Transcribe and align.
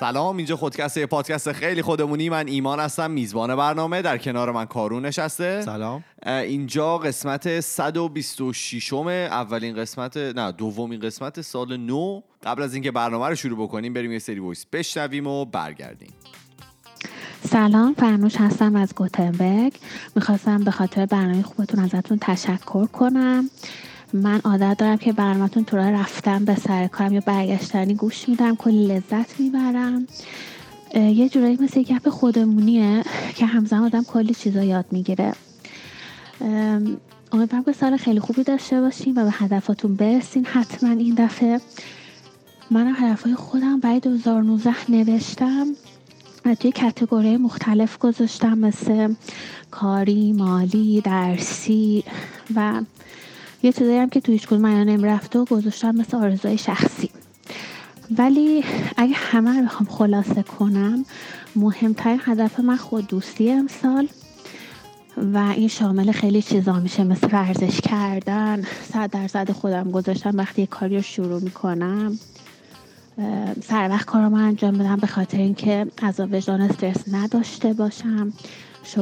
سلام 0.00 0.36
اینجا 0.36 0.56
خودکست 0.56 0.96
یه 0.96 1.06
پادکست 1.06 1.52
خیلی 1.52 1.82
خودمونی. 1.82 2.28
من 2.28 2.48
ایمان 2.48 2.80
هستم 2.80 3.10
میزبان 3.10 3.56
برنامه. 3.56 4.02
در 4.02 4.18
کنار 4.18 4.52
من 4.52 4.64
کارون 4.64 5.06
نشسته. 5.06 5.62
سلام. 5.62 6.04
اینجا 6.26 6.98
قسمت 6.98 7.60
126 7.60 8.92
اولین 8.92 9.76
قسمت 9.76 10.16
نه 10.16 10.52
دومین 10.52 11.00
قسمت 11.00 11.40
سال 11.40 11.76
نو. 11.76 12.20
قبل 12.42 12.62
از 12.62 12.74
اینکه 12.74 12.90
برنامه 12.90 13.28
رو 13.28 13.34
شروع 13.34 13.58
بکنیم 13.58 13.92
بریم 13.92 14.12
یه 14.12 14.18
سری 14.18 14.38
voice 14.38 14.66
بشنویم 14.72 15.26
و 15.26 15.44
برگردیم. 15.44 16.12
سلام 17.50 17.94
فرنوش 17.94 18.36
هستم 18.36 18.76
از 18.76 18.94
گوتنبرگ. 18.94 19.72
می‌خواستم 20.16 20.64
به 20.64 20.70
خاطر 20.70 21.06
برنامه 21.06 21.42
خوبتون 21.42 21.84
ازتون 21.84 22.18
تشکر 22.20 22.86
کنم. 22.86 23.50
من 24.12 24.40
عادت 24.44 24.76
دارم 24.78 24.96
که 24.96 25.12
برنامهتون 25.12 25.64
تو 25.64 25.76
رفتم 25.76 26.44
به 26.44 26.54
سر 26.54 26.86
کارم 26.86 27.12
یا 27.12 27.22
برگشتنی 27.26 27.94
گوش 27.94 28.28
میدم 28.28 28.56
کلی 28.56 28.86
لذت 28.86 29.40
می‌برم. 29.40 30.06
یه 30.94 31.28
جورایی 31.28 31.58
مثل 31.60 31.82
گپ 31.82 32.08
خودمونیه 32.08 33.04
که 33.34 33.46
همزمان 33.46 33.84
آدم 33.84 34.04
کلی 34.04 34.34
چیزا 34.34 34.64
یاد 34.64 34.84
می‌گیره. 34.90 35.32
امیدوارم 37.32 37.64
که 37.64 37.72
سال 37.72 37.96
خیلی 37.96 38.20
خوبی 38.20 38.42
داشته 38.42 38.80
باشین 38.80 39.18
و 39.18 39.24
به 39.24 39.30
هدفاتون 39.32 39.96
برسین 39.96 40.44
حتما 40.44 40.90
این 40.90 41.14
دفعه. 41.14 41.60
منم 42.70 42.94
هدفهای 42.98 43.34
خودم 43.34 43.80
برای 43.80 44.00
2019 44.00 44.90
نوشتم 44.90 45.66
و 46.44 46.54
توی 46.54 46.72
کتگوری 46.72 47.36
مختلف 47.36 47.98
گذاشتم 47.98 48.58
مثل 48.58 49.14
کاری، 49.70 50.32
مالی، 50.32 51.00
درسی 51.00 52.04
و 52.54 52.82
یه 53.62 53.72
چیزایی 53.72 53.98
هم 53.98 54.08
که 54.08 54.20
توی 54.20 54.34
هیچ 54.34 54.46
کدوم 54.46 54.64
اینا 54.64 55.14
رفته 55.14 55.38
و 55.38 55.44
گذاشتم 55.44 55.96
مثل 55.96 56.16
آرزوهای 56.16 56.58
شخصی. 56.58 57.10
ولی 58.18 58.64
اگه 58.96 59.14
همه 59.14 59.58
رو 59.58 59.64
بخوام 59.64 59.88
خلاصه 59.88 60.42
کنم 60.42 61.04
مهمترین 61.56 62.20
هدف 62.24 62.60
من 62.60 62.76
خود 62.76 63.06
دوستی 63.06 63.50
امسال 63.50 64.08
و 65.16 65.38
این 65.56 65.68
شامل 65.68 66.12
خیلی 66.12 66.42
چیزا 66.42 66.72
میشه 66.72 67.04
مثل 67.04 67.28
ورزش 67.32 67.80
کردن. 67.80 68.62
صد 68.92 69.10
درصد 69.10 69.52
خودم 69.52 69.90
گذاشتم 69.90 70.36
وقتی 70.36 70.66
کاری 70.66 70.96
رو 70.96 71.02
شروع 71.02 71.40
می‌کنم. 71.40 72.18
سر 73.62 73.88
وقت 73.88 74.06
کارم 74.06 74.34
انجام 74.34 74.78
بدم 74.78 74.96
به 74.96 75.06
خاطر 75.06 75.38
اینکه 75.38 75.86
از 76.02 76.20
وجدان 76.20 76.60
استرس 76.60 77.04
نداشته 77.12 77.72
باشم. 77.72 78.32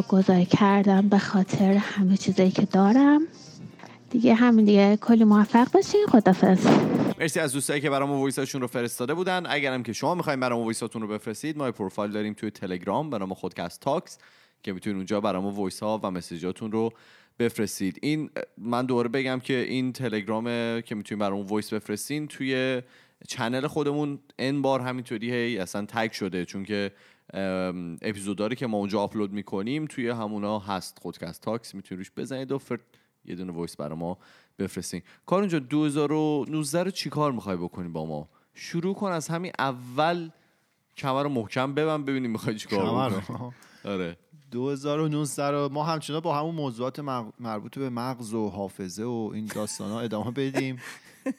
گذاری 0.08 0.46
کردم 0.46 1.08
به 1.08 1.18
خاطر 1.18 1.72
همه 1.72 2.16
چیزایی 2.16 2.50
که 2.50 2.62
دارم. 2.62 3.20
دیگه 4.10 4.34
همین 4.34 4.64
دیگه 4.64 4.96
کلی 4.96 5.24
موفق 5.24 5.72
باشین 5.72 6.06
خدافظ. 6.08 6.66
مرسی 7.18 7.40
از 7.40 7.52
دوستایی 7.52 7.80
که 7.80 7.90
برام 7.90 8.10
voice 8.10 8.38
اشون 8.38 8.60
رو 8.60 8.66
فرستاده 8.66 9.14
بودن. 9.14 9.46
اگرم 9.48 9.82
که 9.82 9.92
شما 9.92 10.14
می‌خواین 10.14 10.40
برام 10.40 10.62
voice 10.64 10.88
اتون 10.88 11.02
رو 11.02 11.08
بفرستید 11.08 11.58
ما 11.58 11.72
پروفایل 11.72 12.10
داریم 12.10 12.32
توی 12.32 12.50
تلگرام 12.50 13.10
به 13.10 13.18
نام 13.18 13.34
خودکست 13.34 13.80
تاکس 13.80 14.18
که 14.62 14.72
می‌تونید 14.72 14.96
اونجا 14.96 15.20
برام 15.20 15.46
voice 15.46 15.82
ها 15.82 16.00
و 16.02 16.10
message 16.10 16.54
اتون 16.54 16.72
رو 16.72 16.92
بفرستید. 17.38 17.98
این 18.02 18.30
من 18.58 18.86
دوباره 18.86 19.08
بگم 19.08 19.40
که 19.40 19.54
این 19.54 19.92
تلگرام 19.92 20.44
که 20.80 20.94
می‌تونید 20.94 21.20
برام 21.20 21.46
voice 21.46 21.72
بفرستین 21.72 22.26
توی 22.26 22.82
channel 23.28 23.66
خودمون 23.66 24.18
n 24.38 24.62
بار 24.62 24.80
همینطوری 24.80 25.32
هی 25.32 25.58
اصلا 25.58 25.86
tag 25.88 26.12
شده 26.12 26.44
چون 26.44 26.64
که 26.64 26.92
اپیزوداری 28.02 28.56
که 28.56 28.66
ما 28.66 28.76
اونجا 28.76 29.00
آپلود 29.00 29.32
می‌کنیم 29.32 29.86
توی 29.86 30.08
همونا 30.08 30.58
هست. 30.58 30.98
خودکست 31.02 31.42
تاکس 31.42 31.74
می‌تونید 31.74 31.98
روش 31.98 32.10
بزنید 32.16 32.52
و 32.52 32.58
یه 33.28 33.34
دونه 33.34 33.52
voice 33.52 33.76
برای 33.76 33.98
ما 33.98 34.18
بفرستین. 34.58 35.02
کارون 35.26 35.38
جان 35.40 35.58
2019 35.58 36.82
رو 36.82 36.90
چی 36.90 37.10
کار 37.10 37.32
می‌خوای 37.32 37.56
بکنی 37.56 37.88
با 37.88 38.06
ما؟ 38.06 38.28
شروع 38.54 38.94
کن 38.94 39.10
از 39.10 39.28
همین 39.28 39.52
اول 39.58 40.30
کمر 40.96 41.22
رو 41.22 41.28
محکم 41.28 41.74
ببن 41.74 42.04
ببینیم 42.04 42.30
می‌خوای 42.30 42.56
چیکار 42.56 43.10
بکنی. 43.10 43.52
آره. 43.84 44.16
2019 44.50 45.50
رو 45.50 45.68
ما 45.72 45.84
همچنان 45.84 46.20
با 46.20 46.38
همون 46.38 46.54
موضوعات 46.54 46.98
مربوط 47.40 47.78
به 47.78 47.90
مغز 47.90 48.34
و 48.34 48.48
حافظه 48.48 49.04
و 49.04 49.30
این 49.34 49.46
داستان 49.46 49.90
ها 49.90 50.00
ادامه 50.00 50.30
بدیم. 50.30 50.78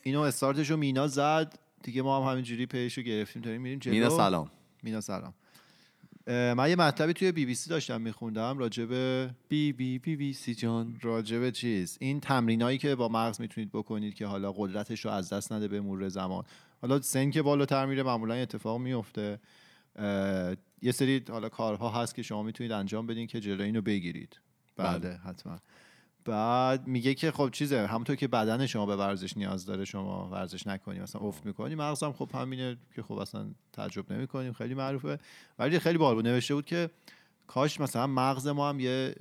اینو 0.03 0.21
استارتش 0.21 0.71
رو 0.71 0.77
مینا 0.77 1.07
زد. 1.07 1.59
دیگه 1.83 2.01
ما 2.01 2.21
هم 2.21 2.31
همینجوری 2.31 2.65
پیش 2.65 2.97
رو 2.97 3.03
گرفتیم 3.03 3.41
داریم 3.41 3.61
میریم 3.61 3.79
جلو. 3.79 3.93
مینا 3.93 4.09
سلام. 4.09 4.51
مینا 4.83 5.01
سلام. 5.01 5.33
من 6.27 6.69
یه 6.69 6.75
مطلبی 6.75 7.13
توی 7.13 7.31
بی 7.31 7.45
بی 7.45 7.55
سی 7.55 7.69
داشتم 7.69 8.01
میخوندم 8.01 8.57
راجب 8.57 8.93
بی 9.49 9.73
بی 9.73 9.99
بی 9.99 10.15
بی 10.15 10.33
سی 10.33 10.55
جان 10.55 10.99
راجب 11.01 11.49
چیز؟ 11.49 11.97
این 12.01 12.19
تمرینایی 12.19 12.77
که 12.77 12.95
با 12.95 13.09
مغز 13.09 13.41
می‌تونید 13.41 13.69
بکنید 13.71 14.13
که 14.13 14.25
حالا 14.25 14.51
قدرتش 14.51 15.05
رو 15.05 15.11
از 15.11 15.33
دست 15.33 15.51
نده 15.51 15.67
به 15.67 15.81
مرور 15.81 16.09
زمان. 16.09 16.43
حالا 16.81 17.01
سن 17.01 17.31
که 17.31 17.41
بالاتر 17.41 17.85
میره 17.85 18.03
معمولا 18.03 18.33
اتفاق 18.33 18.79
میفته 18.79 19.39
یه 20.81 20.91
سری 20.91 21.23
حالا 21.29 21.49
کارها 21.49 22.01
هست 22.01 22.15
که 22.15 22.21
شما 22.21 22.43
می‌تونید 22.43 22.71
انجام 22.71 23.07
بدین 23.07 23.27
که 23.27 23.39
جلوی 23.39 23.65
اینو 23.65 23.81
بگیرید. 23.81 24.39
بله, 24.77 24.99
بله، 24.99 25.13
حتما. 25.13 25.59
بعد 26.25 26.87
میگه 26.87 27.13
که 27.13 27.31
خب 27.31 27.49
چیزه 27.51 27.87
همونطور 27.87 28.15
که 28.15 28.27
بدن 28.27 28.65
شما 28.65 28.85
به 28.85 28.95
ورزش 28.95 29.37
نیاز 29.37 29.65
داره 29.65 29.85
شما 29.85 30.29
ورزش 30.31 30.67
نکنی 30.67 30.99
مثلا 30.99 31.21
افت 31.21 31.45
می‌کنی. 31.45 31.75
مغزم 31.75 32.11
خب 32.11 32.29
همینه 32.33 32.77
که 32.95 33.03
خب 33.03 33.13
اصلا 33.13 33.47
تعجب 33.73 34.13
نمی‌کنیم 34.13 34.53
خیلی 34.53 34.73
معروفه. 34.73 35.19
ولی 35.59 35.79
خیلی 35.79 35.97
باحال 35.97 36.21
نوشته 36.21 36.55
بود 36.55 36.65
که 36.65 36.89
کاش 37.47 37.79
مثلا 37.79 38.07
مغز 38.07 38.47
ما 38.47 38.69
هم 38.69 38.79
یه 38.79 39.15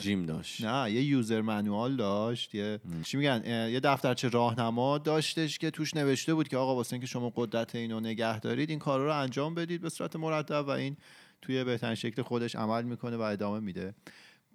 جیم 0.00 0.26
داشت. 0.26 0.64
نه 0.64 0.90
یه 0.90 1.02
یوزر 1.02 1.40
منوال 1.40 1.96
داشت 1.96 2.54
یه 2.54 2.80
چی 3.04 3.16
میگن 3.16 3.42
یه 3.70 3.80
دفترچه 3.80 4.28
راهنما 4.28 4.98
داشتش 4.98 5.58
که 5.58 5.70
توش 5.70 5.94
نوشته 5.94 6.34
بود 6.34 6.48
که 6.48 6.56
آقا 6.56 6.74
واسه 6.74 6.92
اینکه 6.92 7.06
شما 7.06 7.32
قدرت 7.36 7.74
اینو 7.74 8.00
نگه 8.00 8.40
دارید 8.40 8.70
این 8.70 8.78
کارا 8.78 9.04
رو 9.06 9.20
انجام 9.20 9.54
بدید 9.54 9.80
به 9.80 9.88
صورت 9.88 10.16
مرتب 10.16 10.64
و 10.66 10.70
این 10.70 10.96
توی 11.42 11.64
بهترین 11.64 11.94
شکل 11.94 12.22
خودش 12.22 12.56
عمل 12.56 12.84
می‌کنه 12.84 13.16
و 13.16 13.20
ادامه 13.20 13.60
میده. 13.60 13.94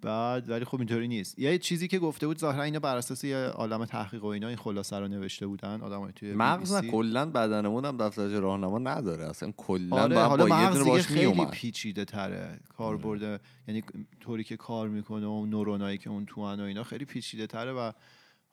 بعد 0.02 0.50
ولی 0.50 0.64
خب 0.64 0.78
اینطوری 0.78 1.08
نیست. 1.08 1.38
یه 1.38 1.58
چیزی 1.58 1.88
که 1.88 1.98
گفته 1.98 2.26
بود 2.26 2.38
ظاهرا 2.38 2.62
اینا 2.62 2.78
بر 2.78 2.96
اساس 2.96 3.24
یه 3.24 3.36
عالم 3.36 3.84
تحقیق 3.84 4.24
و 4.24 4.26
اینا 4.26 4.48
این 4.48 4.56
خلاصه 4.56 4.98
رو 4.98 5.08
نشته 5.08 5.46
بودن 5.46 5.80
آدمای 5.80 6.12
توی 6.12 6.32
مغز 6.32 6.80
کلا 6.80 7.30
بدنمون 7.30 7.84
هم 7.84 7.96
دفتر 7.96 8.28
راهنما 8.28 8.78
نداره. 8.78 9.24
اصلا 9.24 9.52
کلا 9.56 9.96
آره 9.96 10.18
حالا 10.18 10.46
با 10.46 10.56
مغز 10.56 10.86
یه 10.86 11.02
خیلی 11.02 11.46
پیچیده 11.46 12.04
تره 12.04 12.60
کاربرد 12.76 13.24
آره. 13.24 13.40
یعنی 13.68 13.82
طوری 14.20 14.44
که 14.44 14.56
کار 14.56 14.88
می‌کنه 14.88 15.26
و 15.26 15.46
نورونایی 15.46 15.98
که 15.98 16.10
اون 16.10 16.26
تو 16.26 16.40
و 16.40 16.60
اینا 16.60 16.82
خیلی 16.82 17.04
پیچیده 17.04 17.46
تره 17.46 17.72
و 17.72 17.92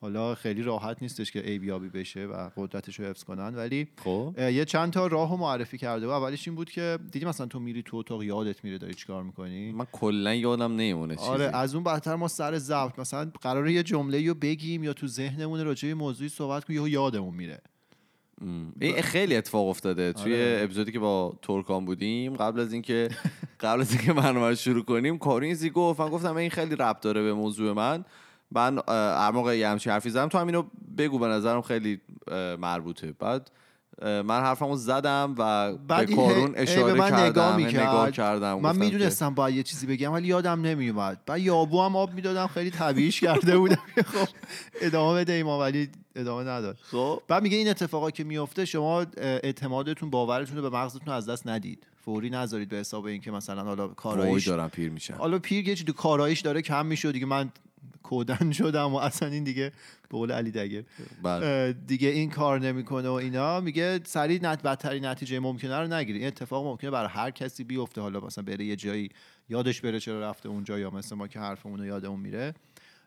حالا 0.01 0.35
خیلی 0.35 0.61
راحت 0.63 0.97
نیستش 1.01 1.31
که 1.31 1.49
ای 1.49 1.59
بیابی 1.59 1.89
بشه 1.89 2.25
و 2.25 2.49
قدرتش 2.57 2.99
رو 2.99 3.05
حفظ 3.05 3.23
کنن 3.23 3.55
ولی 3.55 3.87
خب. 4.03 4.35
یه 4.37 4.65
چند 4.65 4.93
تا 4.93 5.07
راهو 5.07 5.37
معرفی 5.37 5.77
کرده 5.77 6.07
و 6.07 6.09
اولش 6.09 6.47
این 6.47 6.55
بود 6.55 6.71
که 6.71 6.99
دیدی 7.11 7.25
مثلا 7.25 7.45
تو 7.45 7.59
میری 7.59 7.83
تو 7.83 7.97
اتاق 7.97 8.23
یادت 8.23 8.63
میره 8.63 8.77
داری 8.77 8.93
چیکار 8.93 9.23
می‌کنی؟ 9.23 9.71
من 9.71 9.85
کلا 9.91 10.35
یادم 10.35 10.71
نمیمونه 10.71 11.15
آره 11.15 11.45
از 11.45 11.75
اون 11.75 11.83
بعدتر 11.83 12.15
ما 12.15 12.27
سر 12.27 12.57
ضبط 12.57 12.99
مثلا 12.99 13.31
قراره 13.41 13.73
یه 13.73 13.83
جمله 13.83 14.27
رو 14.27 14.33
بگیم 14.33 14.83
یا 14.83 14.93
تو 14.93 15.07
ذهنمون 15.07 15.65
راجع 15.65 15.87
به 15.87 15.93
موضوعی 15.93 16.29
صحبت 16.29 16.65
کنیم 16.65 16.81
یا 16.81 16.87
یادمون 16.87 17.35
میره. 17.35 17.61
این 18.81 19.01
خیلی 19.01 19.35
اتفاق 19.35 19.67
افتاده. 19.67 20.13
توی 20.13 20.33
آره. 20.33 20.59
اپیزودی 20.63 20.91
که 20.91 20.99
با 20.99 21.39
ترکان 21.41 21.85
بودیم 21.85 22.35
قبل 22.35 22.59
از 22.59 22.73
اینکه 22.73 23.09
قبل 23.59 23.81
از 23.81 23.91
اینکه 23.91 24.13
برنامه 24.13 24.55
شروع 24.55 24.83
کنیم 24.83 25.17
کارینزی 25.17 25.69
گفت 25.69 25.99
من 25.99 26.09
گفتم 26.09 26.35
این 26.35 26.49
خیلی 26.49 26.75
ربط 26.75 27.01
داره 27.01 27.21
به 27.21 27.33
موضوع 27.33 27.73
من. 27.73 28.05
من 28.51 28.79
موقع 29.33 29.57
یه 29.57 29.69
همچین 29.69 29.91
حرفی 29.93 30.09
زدم 30.09 30.27
تو 30.27 30.37
هم 30.37 30.47
اینو 30.47 30.63
بگو 30.97 31.19
به 31.19 31.27
نظرم 31.27 31.61
خیلی 31.61 32.01
مربوطه. 32.59 33.11
بعد 33.11 33.51
من 34.01 34.41
حرفمو 34.41 34.75
زدم 34.75 35.35
و 35.37 35.73
به 35.73 36.15
کارون 36.15 36.53
اشاره 36.55 36.93
من 36.93 37.09
کردم 37.09 37.55
نگاه, 37.55 37.57
نگاه 37.59 38.11
کردم 38.11 38.59
من 38.59 38.75
می‌دونستم 38.75 39.33
باید 39.33 39.55
یه 39.55 39.63
چیزی 39.63 39.87
بگم 39.87 40.13
ولی 40.13 40.27
یادم 40.27 40.61
نمیومد 40.61 41.19
بعد 41.25 41.39
یابو 41.39 41.81
هم 41.81 41.95
آب 41.95 42.13
می‌دادم 42.13 42.47
خیلی 42.47 42.69
طبیعیش 42.69 43.19
کرده 43.19 43.57
بودم. 43.57 43.79
خب 44.13 44.27
ادامه 44.81 45.19
بده 45.19 45.33
ایما 45.33 45.59
ولی 45.59 45.89
ادامه 46.15 46.43
نداد. 46.43 46.77
خب. 46.91 47.21
بعد 47.27 47.43
میگه 47.43 47.57
این 47.57 47.69
اتفاقا 47.69 48.11
که 48.11 48.23
میفته 48.23 48.65
شما 48.65 49.05
اعتمادتون 49.17 50.09
باورتون 50.09 50.57
رو 50.57 50.69
به 50.69 50.77
مغزتون 50.77 51.13
از 51.13 51.29
دست 51.29 51.47
ندید. 51.47 51.87
فوری 52.05 52.29
نذارید 52.29 52.69
به 52.69 52.77
حساب 52.77 53.05
اینکه 53.05 53.31
مثلا 53.31 53.63
حالا 53.63 53.87
کارایش 53.87 54.47
دارم 54.47 54.69
پیر 54.69 54.89
میشن 54.89 55.13
حالا 55.13 55.39
پیر 55.39 55.67
یه 55.67 55.75
کارایش 55.93 56.41
داره 56.41 56.61
کم 56.61 56.85
میشه 56.85 57.11
دیگه 57.11 57.25
من 57.25 57.51
کودن 58.03 58.51
شدم 58.59 58.93
و 58.93 58.95
اصلا 58.95 59.29
این 59.29 59.43
دیگه 59.43 59.71
به 60.09 60.17
قول 60.17 60.31
علی 60.31 60.51
دگه 60.51 60.85
بله. 61.23 61.73
دیگه 61.73 62.07
این 62.07 62.29
کار 62.29 62.59
نمی‌کنه 62.59 63.09
و 63.09 63.11
اینا. 63.11 63.59
میگه 63.59 63.99
سریع 64.03 64.41
نت 64.41 64.63
بدترین 64.63 65.05
نتیجه 65.05 65.39
ممکنه 65.39 65.77
رو 65.77 65.87
نگیری. 65.87 66.19
این 66.19 66.27
اتفاق 66.27 66.65
ممکنه 66.65 66.91
برای 66.91 67.09
هر 67.09 67.31
کسی 67.31 67.63
بیفته. 67.63 68.01
حالا 68.01 68.19
مثلا 68.19 68.43
بره 68.43 68.65
یه 68.65 68.75
جایی 68.75 69.09
یادش 69.49 69.81
بره 69.81 69.99
چرا 69.99 70.21
رفته 70.21 70.49
اونجا 70.49 70.79
یا 70.79 70.89
مثل 70.89 71.15
ما 71.15 71.27
که 71.27 71.39
حرفمون 71.39 71.79
رو 71.79 71.85
یادمون 71.85 72.19
میره. 72.19 72.53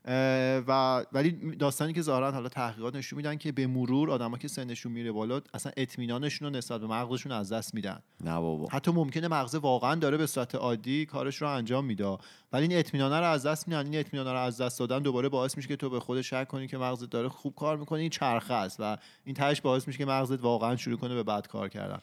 و 0.04 1.02
ولی 1.12 1.56
داستانی 1.56 1.92
که 1.92 2.02
ظاهرا 2.02 2.32
حالا 2.32 2.48
تحقیقات 2.48 2.96
نشون 2.96 3.16
میدن 3.16 3.36
که 3.36 3.52
به 3.52 3.66
مرور 3.66 4.10
آدما 4.10 4.38
که 4.38 4.48
سنشون 4.48 4.92
میره 4.92 5.12
بالا 5.12 5.40
اصلا 5.54 5.72
اطمینانشون 5.76 6.48
رو 6.48 6.56
نسبت 6.56 6.80
به 6.80 6.86
مغزشون 6.86 7.32
از 7.32 7.52
دست 7.52 7.74
میدن. 7.74 7.98
نه 8.24 8.40
بابا. 8.40 8.68
حتی 8.72 8.90
ممکنه 8.90 9.28
مغز 9.28 9.54
واقعا 9.54 9.94
داره 9.94 10.16
به 10.16 10.26
صورت 10.26 10.54
عادی 10.54 11.06
کارش 11.06 11.42
رو 11.42 11.48
انجام 11.48 11.84
میده. 11.84 12.18
ولی 12.52 12.66
این 12.68 12.78
اطمینان 12.78 13.12
رو 13.12 13.24
از 13.24 13.46
دست 13.46 13.68
میدن. 13.68 13.86
این 13.86 14.00
اطمینان 14.00 14.34
رو 14.34 14.40
از 14.40 14.60
دست 14.60 14.78
دادن 14.78 14.98
دوباره 14.98 15.28
باعث 15.28 15.56
میشه 15.56 15.68
که 15.68 15.76
تو 15.76 15.90
به 15.90 16.00
خودت 16.00 16.22
شک 16.22 16.48
کنی 16.48 16.66
که 16.66 16.78
مغزت 16.78 17.10
داره 17.10 17.28
خوب 17.28 17.54
کار 17.54 17.76
می‌کنه. 17.76 18.00
این 18.00 18.10
چرخه 18.10 18.54
است 18.54 18.80
و 18.80 18.96
این 19.24 19.34
تهش 19.34 19.60
باعث 19.60 19.86
میشه 19.86 19.98
که 19.98 20.06
مغزت 20.06 20.42
واقعا 20.42 20.76
شروع 20.76 20.96
کنه 20.98 21.14
به 21.14 21.22
بد 21.22 21.46
کار 21.46 21.68
کردن. 21.68 21.98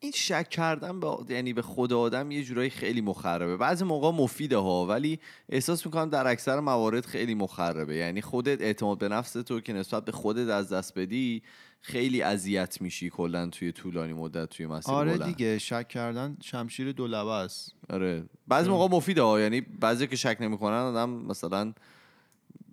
این 0.00 0.12
شک 0.12 0.48
کردن 0.48 1.00
به 1.00 1.16
یعنی 1.28 1.52
به 1.52 1.62
خود 1.62 1.92
آدم 1.92 2.30
یه 2.30 2.44
جورایی 2.44 2.70
خیلی 2.70 3.00
مخربه. 3.00 3.56
بعضی 3.56 3.84
موقع 3.84 4.10
مفیده 4.10 4.56
ها 4.56 4.86
ولی 4.86 5.18
احساس 5.48 5.86
می‌کنم 5.86 6.10
در 6.10 6.26
اکثر 6.26 6.60
موارد 6.60 7.06
خیلی 7.06 7.34
مخربه. 7.34 7.96
یعنی 7.96 8.20
خودت 8.20 8.62
اعتماد 8.62 8.98
به 8.98 9.08
نفس 9.08 9.32
تو 9.32 9.60
که 9.60 9.72
نسبت 9.72 10.04
به 10.04 10.12
خودت 10.12 10.48
از 10.48 10.72
دست 10.72 10.98
بدی 10.98 11.42
خیلی 11.80 12.22
اذیت 12.22 12.80
میشی 12.80 13.10
کلا 13.10 13.46
توی 13.46 13.72
طولانی 13.72 14.12
مدت 14.12 14.48
توی 14.48 14.66
مسیر 14.66 14.94
آره 14.94 15.12
بلند. 15.12 15.36
دیگه 15.36 15.58
شک 15.58 15.88
کردن 15.88 16.36
شمشیر 16.42 16.92
دو 16.92 17.06
لبه 17.06 17.30
است. 17.30 17.74
آره. 17.90 18.24
بعضی 18.48 18.70
موقع 18.70 18.96
مفیده 18.96 19.22
ها 19.22 19.40
یعنی 19.40 19.60
بعضی 19.60 20.06
که 20.06 20.16
شک 20.16 20.36
نمی‌کنن 20.40 20.74
آدم 20.74 21.10
مثلا 21.10 21.72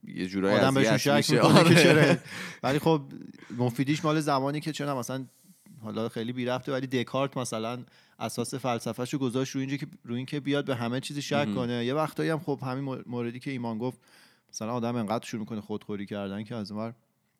یه 0.07 0.27
جورایی 0.27 0.57
آدم 0.57 0.73
بهشون 0.73 0.97
شک 0.97 1.11
میشه. 1.11 1.35
که 1.35 1.41
آره. 1.41 1.83
چرا؟ 1.83 2.15
ولی 2.63 2.79
خب 2.79 3.01
مفیدیش 3.57 4.05
مال 4.05 4.19
زمانی 4.19 4.59
که 4.59 4.71
چرا؟ 4.71 4.99
مثلا 4.99 5.25
حالا 5.85 6.09
خیلی 6.09 6.33
بی 6.33 6.45
رفته 6.45 6.71
ولی 6.71 6.87
دکارت 6.87 7.37
مثلا 7.37 7.83
اساس 8.19 8.55
فلسفهش 8.55 9.13
رو 9.13 9.19
گذاشت 9.19 9.55
روی 9.55 9.61
اینجا 9.65 9.77
که 9.77 9.87
روی 10.03 10.17
اینکه 10.17 10.39
بیاد 10.39 10.65
به 10.65 10.75
همه 10.75 10.99
چیزی 10.99 11.21
شک 11.21 11.55
کنه. 11.55 11.85
یه 11.85 11.93
وقتایی 11.93 12.29
هم 12.29 12.39
خب 12.39 12.59
همین 12.63 12.83
مور- 12.83 13.03
موردی 13.07 13.39
که 13.39 13.51
ایمان 13.51 13.77
گفت 13.77 13.97
مثلا 14.49 14.73
آدم 14.73 14.95
انقدر 14.95 15.25
شروع 15.25 15.39
می‌کنه 15.39 15.61
خودخوری 15.61 16.05
کردن 16.05 16.43
که 16.43 16.55
از 16.55 16.71
اونور 16.71 16.93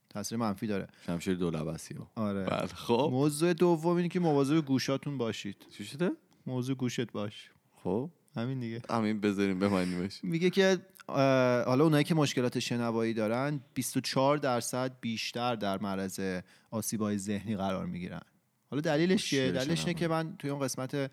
تاثیر 0.09 0.37
منفی 0.37 0.67
داره. 0.67 0.87
شمشیر 1.05 1.35
دو 1.35 1.51
لبسی 1.51 1.93
ها. 1.93 2.11
آره. 2.15 2.45
خب. 2.67 3.09
موضوع 3.11 3.53
دوم 3.53 3.95
اینه 3.97 4.09
که 4.09 4.19
مواظب 4.19 4.65
گوشاتون 4.65 5.17
باشید. 5.17 5.65
چی 5.77 5.85
شده؟ 5.85 6.11
موضوع 6.47 6.75
گوشت 6.75 7.11
باش. 7.11 7.49
خب. 7.83 8.09
همین 8.35 8.59
دیگه. 8.59 8.81
همین 8.89 9.19
بذاریم 9.21 9.59
بمانیمش 9.59 10.19
میگه 10.23 10.49
که 10.49 10.77
حالا 11.07 11.83
اونایی 11.83 12.03
که 12.03 12.15
مشکلات 12.15 12.59
شنوایی 12.59 13.13
دارن 13.13 13.59
24 13.73 14.37
درصد 14.37 14.91
بیشتر 15.01 15.55
در 15.55 15.77
معرض 15.77 16.19
آسیبای 16.71 17.17
ذهنی 17.17 17.55
قرار 17.55 17.85
می‌گیرن. 17.85 18.21
حالا 18.69 18.81
دلیلش 18.81 19.25
چیه؟ 19.25 19.51
دلیلش 19.51 19.79
اینه. 19.79 19.93
که 19.93 20.07
من 20.07 20.35
توی 20.37 20.49
اون 20.49 20.59
قسمت 20.59 21.11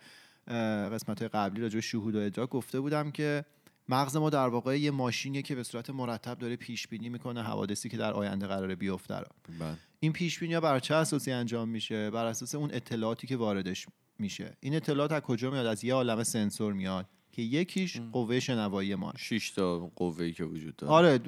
قسمت 0.93 1.22
قبلی 1.22 1.62
راجع 1.62 1.75
به 1.75 1.81
شهود 1.81 2.14
و 2.14 2.19
ادراک 2.19 2.50
گفته 2.50 2.81
بودم 2.81 3.10
که 3.10 3.44
مغز 3.88 4.16
ما 4.16 4.31
در 4.31 4.49
واقع 4.49 4.81
یه 4.81 4.90
ماشینیه 4.90 5.43
که 5.43 5.54
به 5.54 5.62
صورت 5.62 5.90
مرتب 5.90 6.38
داره 6.38 6.56
پیش 6.56 6.88
بینی 6.88 7.08
می‌کنه 7.08 7.43
حوادثی 7.43 7.88
که 7.88 7.96
در 7.96 8.12
آینده 8.12 8.46
قراره 8.46 8.75
بیفته 8.75 9.16
رو. 9.16 9.26
بله. 9.58 9.76
این 10.00 10.12
پیش 10.12 10.38
بینی 10.38 10.60
بر 10.60 10.78
چه 10.78 10.94
اساسی 10.94 11.32
انجام 11.32 11.69
میشه؟ 11.69 12.10
بر 12.10 12.26
اساس 12.26 12.54
اون 12.54 12.70
اطلاعاتی 12.72 13.26
که 13.26 13.37
واردش 13.37 13.87
میشه. 14.19 14.56
این 14.60 14.75
اطلاعات 14.75 15.12
از 15.12 15.20
کجا 15.20 15.50
میاد؟ 15.50 15.66
از 15.66 15.84
یه 15.84 15.94
عالم 15.94 16.22
سنسور 16.22 16.72
میاد 16.72 17.06
که 17.32 17.43
یکیش 17.43 18.00
قوه 18.12 18.40
شنوایی 18.40 18.94
ما 18.94 19.12
شش 19.19 19.50
تا 19.50 19.78
قوه 19.78 20.25
ای 20.25 20.32
که 20.32 20.44
وجود 20.44 20.76
داره. 20.76 20.93
آره 20.93 21.20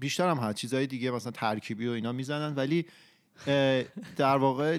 بیشتر 0.00 0.28
هم 0.28 0.36
هست. 0.36 0.56
چیزهای 0.56 0.86
دیگه 0.86 1.10
مثلا 1.10 1.32
ترکیبی 1.32 1.86
و 1.86 1.90
اینا 1.90 2.12
می‌زنن 2.12 2.54
ولی 2.54 2.86
در 4.16 4.36
واقع 4.36 4.78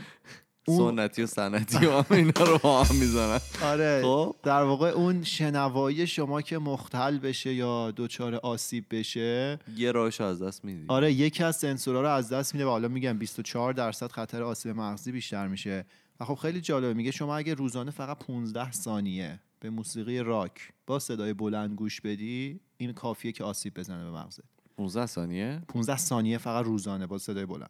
سنتی 0.68 1.24
و 1.24 1.28
سنتی 1.28 1.86
و 1.86 2.04
اینا 2.12 2.44
رو 2.44 2.58
با 2.58 2.84
هم 2.84 2.96
می‌زنن. 2.96 3.40
آره 3.63 4.02
خب. 4.04 4.36
در 4.44 4.63
واقع 4.63 4.90
اون 4.90 5.24
شنوایی 5.24 6.08
شما 6.08 6.42
که 6.42 6.58
مختل 6.58 7.18
بشه 7.18 7.54
یا 7.54 7.92
دچار 7.92 8.36
آسیب 8.36 8.86
بشه 8.92 9.60
یه 9.78 9.92
راهش 9.92 10.22
از 10.22 10.42
دست 10.42 10.66
میدی. 10.66 10.86
آره 10.88 11.13
یکی 11.13 11.44
از 11.44 11.56
سنسورها 11.56 12.02
رو 12.02 12.10
از 12.10 12.30
دست 12.30 12.56
میده 12.56 12.66
و 12.66 12.69
حالا 12.69 12.88
میگم 12.88 13.18
24 13.18 13.74
درصد 13.74 14.12
خطر 14.12 14.44
آسیب 14.44 14.72
مغزی 14.72 15.12
بیشتر 15.12 15.48
میشه. 15.48 15.86
و 16.19 16.25
خب 16.25 16.36
خیلی 16.36 16.62
جالبه 16.62 16.94
میگه 16.94 17.12
شما 17.12 17.36
اگه 17.36 17.54
روزانه 17.54 17.92
فقط 17.92 18.19
15 18.19 18.72
ثانیه 18.72 19.40
به 19.60 19.69
موسیقی 19.69 20.19
راک 20.19 20.74
با 20.88 21.00
صدای 21.00 21.34
بلند 21.34 21.75
گوش 21.75 22.02
بدی 22.02 22.60
این 22.78 22.94
کافیه 22.94 23.31
که 23.31 23.44
آسیب 23.44 23.74
بزنه 23.74 24.04
به 24.04 24.12
مغزت. 24.12 24.44
15 24.78 25.06
ثانیه؟ 25.06 25.62
15 25.68 25.98
ثانیه 25.98 26.38
فقط 26.38 26.66
روزانه 26.66 27.08
با 27.08 27.18
صدای 27.18 27.46
بلند. 27.46 27.69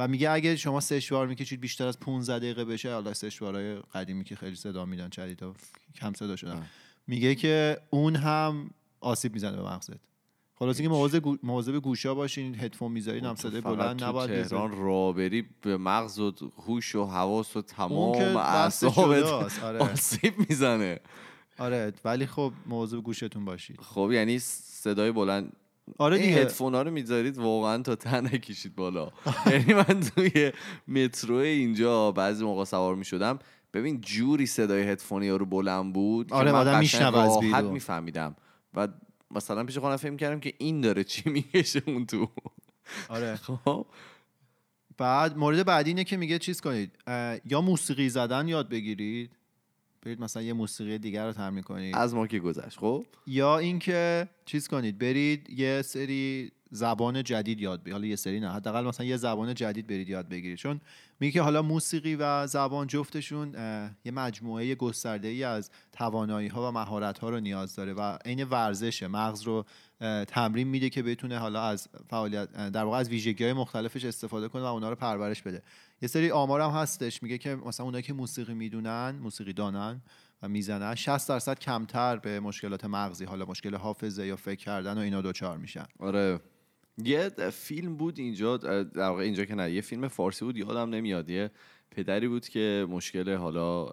و 0.00 0.08
میگه 0.08 0.30
اگه 0.30 0.56
شما 0.56 0.80
سشوار 0.80 1.26
می‌کشید 1.26 1.60
بیشتر 1.60 1.86
از 1.86 2.00
15 2.00 2.38
دقیقه 2.38 2.64
بشه 2.64 2.94
حالا 2.94 3.14
سشوارهای 3.14 3.76
قدیمی 3.94 4.24
که 4.24 4.36
خیلی 4.36 4.56
صدا 4.56 4.84
میدن 4.84 5.10
جدیدا 5.10 5.54
کم 5.94 6.12
صدا 6.12 6.36
شدن. 6.36 6.66
میگه 7.06 7.34
که 7.34 7.80
اون 7.90 8.16
هم 8.16 8.70
آسیب 9.00 9.32
می‌زنه 9.32 9.56
به 9.56 9.62
مغزت 9.62 10.00
خلاص 10.54 10.80
اینکه 10.80 10.94
مواظب 10.94 11.18
گو... 11.18 11.36
مواظب 11.42 11.76
گوشا 11.76 12.14
باشین 12.14 12.54
هدفون 12.54 12.92
می‌ذارین 12.92 13.24
هم 13.24 13.34
صدای 13.34 13.60
بلند 13.60 14.04
نباید 14.04 14.42
تهران. 14.42 14.82
رابری 14.82 15.48
به 15.62 15.76
مغز 15.76 16.18
و 16.18 16.32
هوش 16.66 16.94
و 16.94 17.04
حواس 17.04 17.56
و 17.56 17.62
تمام 17.62 18.36
اعصابت 18.36 19.24
آره. 19.62 19.78
آسیب 19.78 20.34
می‌زنه 20.48 21.00
آره 21.58 21.92
ولی 22.04 22.26
خب 22.26 22.52
مواظب 22.66 22.96
گوشتون 22.96 23.44
باشید 23.44 23.80
خب 23.80 24.10
یعنی 24.12 24.38
صدای 24.38 25.12
بلند 25.12 25.52
آره 25.98 26.18
دیگه. 26.18 26.36
هدفون 26.36 26.74
ها 26.74 26.82
رو 26.82 26.90
می‌ذارید 26.90 27.38
واقعا 27.38 27.82
تا 27.82 27.94
ته 27.94 28.20
نکشید 28.20 28.76
بالا. 28.76 29.10
یعنی 29.46 29.74
من 29.74 30.00
توی 30.00 30.52
مترو 30.88 31.34
اینجا 31.34 32.12
بعضی 32.12 32.44
موقع 32.44 32.64
سوار 32.64 32.94
می‌شدم. 32.94 33.38
ببین 33.74 34.00
جوری 34.00 34.46
صدای 34.46 34.82
هدفونی 34.82 35.28
ها 35.28 35.36
رو 35.36 35.46
بلند 35.46 35.92
بود 35.92 36.32
آره، 36.32 36.52
آدم 36.52 36.78
میشنوه 36.78 37.18
از 37.18 37.40
بیرون. 37.40 37.64
میفهمیدم. 37.64 38.36
و 38.74 38.88
مثلا 39.30 39.64
پیش 39.64 39.78
خودم 39.78 39.96
فکر 39.96 40.16
کردم 40.16 40.40
که 40.40 40.54
این 40.58 40.80
داره 40.80 41.04
چی 41.04 41.30
می‌کشه 41.30 41.82
اون 41.86 42.06
تو. 42.06 42.30
آره. 43.08 43.36
خب. 43.64 43.86
بعد 44.98 45.36
مورد 45.36 45.66
بعدی 45.66 45.90
اینه 45.90 46.04
که 46.04 46.16
میگه 46.16 46.38
چیز 46.38 46.60
کنید. 46.60 46.96
یا 47.44 47.60
موسیقی 47.60 48.08
زدن 48.08 48.48
یاد 48.48 48.68
بگیرید. 48.68 49.30
برید 50.02 50.20
مثلا 50.20 50.42
یه 50.42 50.52
موسیقی 50.52 50.98
دیگر 50.98 51.26
رو 51.26 51.32
تمرین 51.32 51.62
کنید. 51.62 51.96
از 51.96 52.14
ما 52.14 52.26
که 52.26 52.38
گذشت 52.38 52.78
خب؟ 52.78 53.06
یا 53.26 53.58
اینکه 53.58 54.28
چیز 54.44 54.68
کنید 54.68 54.98
برید 54.98 55.50
یه 55.50 55.82
سری 55.82 56.52
زبان 56.70 57.24
جدید 57.24 57.60
یاد 57.60 57.80
بگیرید 57.80 57.92
حالا 57.92 58.06
یه 58.06 58.16
سری 58.16 58.40
نه 58.40 58.50
حداقل 58.50 58.84
مثلا 58.84 59.06
یه 59.06 59.16
زبان 59.16 59.54
جدید 59.54 59.86
برید 59.86 60.08
یاد 60.08 60.28
بگیرید 60.28 60.58
چون 60.58 60.80
میگه 61.20 61.32
که 61.32 61.42
حالا 61.42 61.62
موسیقی 61.62 62.16
و 62.16 62.46
زبان 62.46 62.86
جفتشون 62.86 63.54
یه 64.04 64.12
مجموعه 64.12 64.74
گسترده 64.74 65.28
ای 65.28 65.44
از 65.44 65.70
توانایی 65.92 66.48
ها 66.48 66.68
و 66.68 66.72
مهارت 66.72 67.18
ها 67.18 67.30
رو 67.30 67.40
نیاز 67.40 67.76
داره 67.76 67.92
و 67.92 68.18
عین 68.24 68.44
ورزشه. 68.44 69.06
مغز 69.08 69.42
رو 69.42 69.64
تمرین 70.28 70.68
میده 70.68 70.90
که 70.90 71.02
بتونه 71.02 71.38
حالا 71.38 71.62
از 71.62 71.88
فعالیت 72.10 72.70
در 72.70 72.84
واقع 72.84 72.98
از 72.98 73.08
ویژگی 73.08 73.44
های 73.44 73.52
مختلفش 73.52 74.04
استفاده 74.04 74.48
کنه 74.48 74.62
و 74.62 74.66
اونا 74.66 74.90
رو 74.90 74.96
پرورش 74.96 75.42
بده. 75.42 75.62
یه 76.02 76.08
سری 76.08 76.30
آمار 76.30 76.60
هم 76.60 76.70
هستش. 76.70 77.22
میگه 77.22 77.38
که 77.38 77.54
مثلا 77.54 77.86
اونایی 77.86 78.02
که 78.02 78.12
موسیقی 78.12 78.54
می‌دونن 78.54 79.18
موسیقی 79.22 79.52
دانن 79.52 80.02
و 80.42 80.48
می‌زنن 80.48 80.94
60 80.94 81.28
درصد 81.28 81.58
کمتر 81.58 82.16
به 82.16 82.40
مشکلات 82.40 82.84
مغزی 82.84 83.24
حالا 83.24 83.44
مشکل 83.44 83.74
حافظه 83.74 84.26
یا 84.26 84.36
فکر 84.36 84.64
کردن 84.64 84.98
و 84.98 85.00
اینا 85.00 85.20
دوچار 85.20 85.58
میشن. 85.58 85.86
آره. 85.98 86.40
یه 87.06 87.28
فیلم 87.50 87.96
بود 87.96 88.18
اینجا 88.18 88.56
در 88.56 89.08
واقع 89.08 89.22
اینجا 89.22 89.44
که 89.44 89.54
نه 89.54 89.72
یه 89.72 89.80
فیلم 89.80 90.08
فارسی 90.08 90.44
بود 90.44 90.56
یادم 90.56 90.90
نمیاد. 90.90 91.30
یه 91.30 91.50
پدری 91.90 92.28
بود 92.28 92.48
که 92.48 92.86
مشکل 92.88 93.34
حالا 93.34 93.84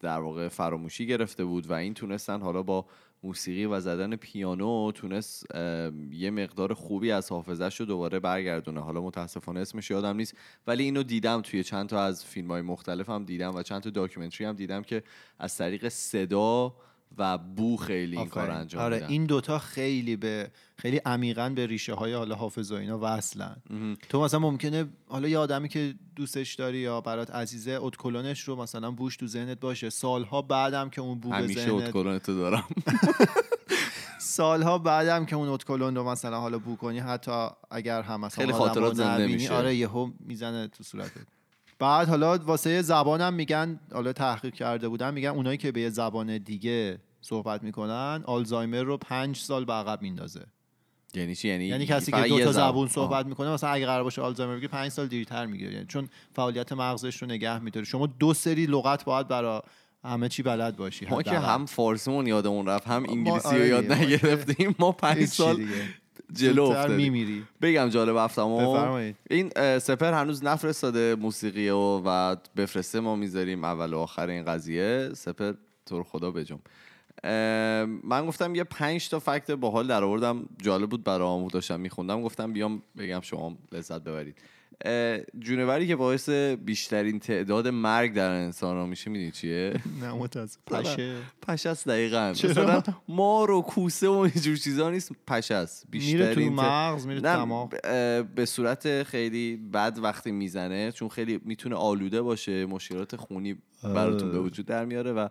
در 0.00 0.18
واقع 0.18 0.48
فراموشی 0.48 1.06
گرفته 1.06 1.44
بود 1.44 1.70
و 1.70 1.72
این 1.72 1.94
تونستن 1.94 2.40
حالا 2.40 2.62
با 2.62 2.86
موسیقی 3.22 3.66
و 3.66 3.80
زدن 3.80 4.16
پیانو 4.16 4.92
تونست 4.92 5.54
یه 6.12 6.30
مقدار 6.30 6.74
خوبی 6.74 7.10
از 7.10 7.30
حافظش 7.30 7.80
رو 7.80 7.86
دوباره 7.86 8.20
برگردونه. 8.20 8.80
حالا 8.80 9.00
متاسفانه 9.00 9.60
اسمش 9.60 9.90
یادم 9.90 10.16
نیست 10.16 10.36
ولی 10.66 10.84
اینو 10.84 11.02
دیدم 11.02 11.40
توی 11.40 11.64
چند 11.64 11.88
تا 11.88 12.02
از 12.02 12.24
فیلم 12.24 12.48
های 12.48 12.62
مختلف 12.62 13.08
هم 13.08 13.24
دیدم 13.24 13.54
و 13.54 13.62
چند 13.62 13.82
تا 13.82 13.90
داکیومنتری 13.90 14.46
هم 14.46 14.52
دیدم 14.52 14.82
که 14.82 15.02
از 15.38 15.56
طریق 15.56 15.88
صدا 15.88 16.74
و 17.18 17.38
بو 17.38 17.76
خیلی 17.76 18.16
این 18.18 18.28
کار. 18.28 18.50
انجام 18.50 18.82
آره 18.82 18.96
میدن. 18.96 19.08
این 19.08 19.26
دوتا 19.26 19.58
خیلی 19.58 20.16
به 20.16 20.50
خیلی 20.76 20.96
عمیقا 20.96 21.48
به 21.48 21.66
ریشه 21.66 21.94
های 21.94 22.14
حالا 22.14 22.34
حافظه 22.34 22.74
و 22.74 22.78
اینا 22.78 22.98
وصلن. 23.02 23.56
تو 24.08 24.20
مثلا 24.20 24.40
ممکنه 24.40 24.88
حالا 25.08 25.28
یه 25.28 25.38
آدمی 25.38 25.68
که 25.68 25.94
دوستش 26.16 26.54
داری 26.54 26.78
یا 26.78 27.00
برات 27.00 27.30
عزیزه 27.30 27.70
ادکلونش 27.82 28.40
رو 28.40 28.56
مثلا 28.56 28.90
بوش 28.90 29.16
تو 29.16 29.26
ذهنت 29.26 29.60
باشه. 29.60 29.90
سالها 29.90 30.42
بعدم 30.42 30.90
که 30.90 31.00
اون 31.00 31.20
بو 31.20 31.28
به 31.30 31.36
همیشه 31.36 31.78
ذهنت 31.78 32.26
دارم. 32.26 32.64
سالها 34.20 34.78
بعدم 34.78 35.26
که 35.26 35.36
اون 35.36 35.48
اتکلون 35.48 35.96
رو 35.96 36.04
مثلا 36.04 36.40
حالا 36.40 36.58
بو 36.58 36.76
کنی 36.76 36.98
حتی 36.98 37.48
اگر 37.70 38.02
هم 38.02 38.20
مثلا 38.20 38.44
خیلی 38.44 38.58
خاطرات 38.58 38.94
زنده 38.94 39.26
میشه. 39.26 39.54
آره 39.54 39.74
یهو 39.74 40.10
می‌زنه 40.20 40.68
تو 40.68 40.84
صورتت. 40.84 41.26
بعد 41.80 42.08
حالا 42.08 42.38
واسه 42.38 42.82
زبانم 42.82 43.34
میگن 43.34 43.80
حالا 43.92 44.12
تحقیق 44.12 44.54
کرده 44.54 44.88
بودن 44.88 45.14
میگن 45.14 45.28
اونایی 45.28 45.56
که 45.56 45.72
به 45.72 45.80
یه 45.80 45.90
زبان 45.90 46.38
دیگه 46.38 47.00
صحبت 47.20 47.62
می‌کنن 47.62 48.22
آلزایمر 48.26 48.82
رو 48.82 48.96
پنج 48.96 49.36
سال 49.36 49.64
به 49.64 49.72
عقب 49.72 50.02
میندازه 50.02 50.46
یعنی 51.14 51.34
چی 51.34 51.48
یعنی 51.48 51.64
یعنی 51.64 51.86
کسی 51.86 52.12
که 52.12 52.22
دو 52.22 52.44
تا 52.44 52.52
زبان. 52.52 52.68
زبون 52.70 52.88
صحبت 52.88 53.26
می‌کنه 53.26 53.50
مثلا 53.50 53.70
اگه 53.70 53.86
قرار 53.86 54.04
باشه 54.04 54.22
آلزایمر 54.22 54.54
بگیره 54.54 54.68
پنج 54.68 54.88
سال 54.88 55.06
دیرتر 55.06 55.46
می‌گیره 55.46 55.72
یعنی 55.72 55.86
چون 55.86 56.08
فعالیت 56.32 56.72
مغزش 56.72 57.16
رو 57.16 57.28
نگه 57.28 57.58
میداره 57.58 57.86
شما 57.86 58.06
دو 58.06 58.34
سری 58.34 58.66
لغت 58.66 59.04
باید 59.04 59.28
برای 59.28 59.60
همه 60.04 60.28
چی 60.28 60.42
بلد 60.42 60.76
باشی 60.76 61.06
ما 61.06 61.22
که. 61.22 61.38
هم 61.38 61.66
فارسیمون 61.66 62.26
یادمون 62.26 62.66
رفت 62.66 62.86
هم 62.86 63.06
انگلیسی 63.08 63.48
رو 63.48 63.54
آره 63.54 63.68
یاد 63.68 63.92
نگرفتیم 63.92 64.74
ما 64.78 64.92
پنج 64.92 65.24
سال. 65.24 65.66
جلو 66.32 66.66
زودتر 66.66 66.80
افتادیم 66.80 66.96
میمیری. 66.96 67.44
بگم 67.62 67.88
جالب 67.88 68.14
بفرمایید. 68.14 69.16
این 69.30 69.78
سپر 69.78 70.12
هنوز 70.12 70.44
نفرستاده 70.44 71.14
موسیقی 71.14 71.68
و 71.68 72.02
و 72.04 72.36
بفرسته 72.56 73.00
ما 73.00 73.16
می‌ذاریم 73.16 73.64
اول 73.64 73.94
و 73.94 73.98
آخر 73.98 74.28
این 74.28 74.44
قضیه. 74.44 75.10
سپر 75.14 75.52
تو 75.86 75.98
رو 75.98 76.04
خدا 76.04 76.30
بجم 76.30 76.58
من 78.04 78.26
گفتم 78.26 78.54
یه 78.54 78.64
پنج 78.64 79.08
تا 79.08 79.18
فکت 79.18 79.50
باحال 79.50 79.86
در 79.86 80.04
آوردم 80.04 80.46
جالب 80.62 80.90
بود 80.90 81.04
برام 81.04 81.48
داشتم 81.48 81.80
میخوندم. 81.80 82.22
گفتم 82.22 82.52
بیام 82.52 82.82
بگم 82.98 83.20
شما 83.20 83.56
لذت 83.72 84.04
ببرید. 84.04 84.38
جونوری 85.38 85.86
که 85.86 85.96
باعث 85.96 86.28
بیشترین 86.64 87.18
تعداد 87.20 87.68
مرگ 87.68 88.14
در 88.14 88.30
انسان 88.30 88.76
ها 88.76 88.86
میشه 88.86 89.10
می‌دونی 89.10 89.30
چیه؟ 89.30 89.74
نه 90.00 90.12
متاسف. 90.12 90.58
پشه 90.66 91.16
پشه. 91.42 91.70
است 91.70 91.88
دقیقا. 91.88 92.32
چرا؟ 92.36 92.50
مثلا 92.50 92.82
مار 93.08 93.50
و 93.50 93.62
کوسه 93.62 94.08
و 94.08 94.12
اینجور 94.12 94.56
چیزا 94.56 94.90
نیست 94.90 95.12
پشه 95.26 95.54
است 95.54 95.86
میره 95.92 96.34
تو 96.34 96.40
مغز 96.40 97.06
میره 97.06 97.20
دماغ. 97.20 97.70
به 98.34 98.44
صورت 98.46 99.02
خیلی 99.02 99.56
بد 99.56 99.98
وقتی 100.02 100.32
می‌زنه 100.32 100.92
چون 100.92 101.08
خیلی 101.08 101.40
می‌تونه 101.44 101.76
آلوده 101.76 102.22
باشه 102.22 102.66
مشکلات 102.66 103.16
خونی 103.16 103.56
براتون 103.82 104.30
به 104.30 104.38
وجود 104.38 104.66
در 104.66 104.84
میاره 104.84 105.12
و 105.12 105.28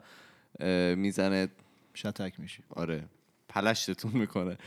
می‌زنه. 0.96 1.48
شتک 1.96 2.40
میشی. 2.40 2.64
آره. 2.70 3.04
پلشتتون 3.50 4.12
می‌کنه. 4.12 4.58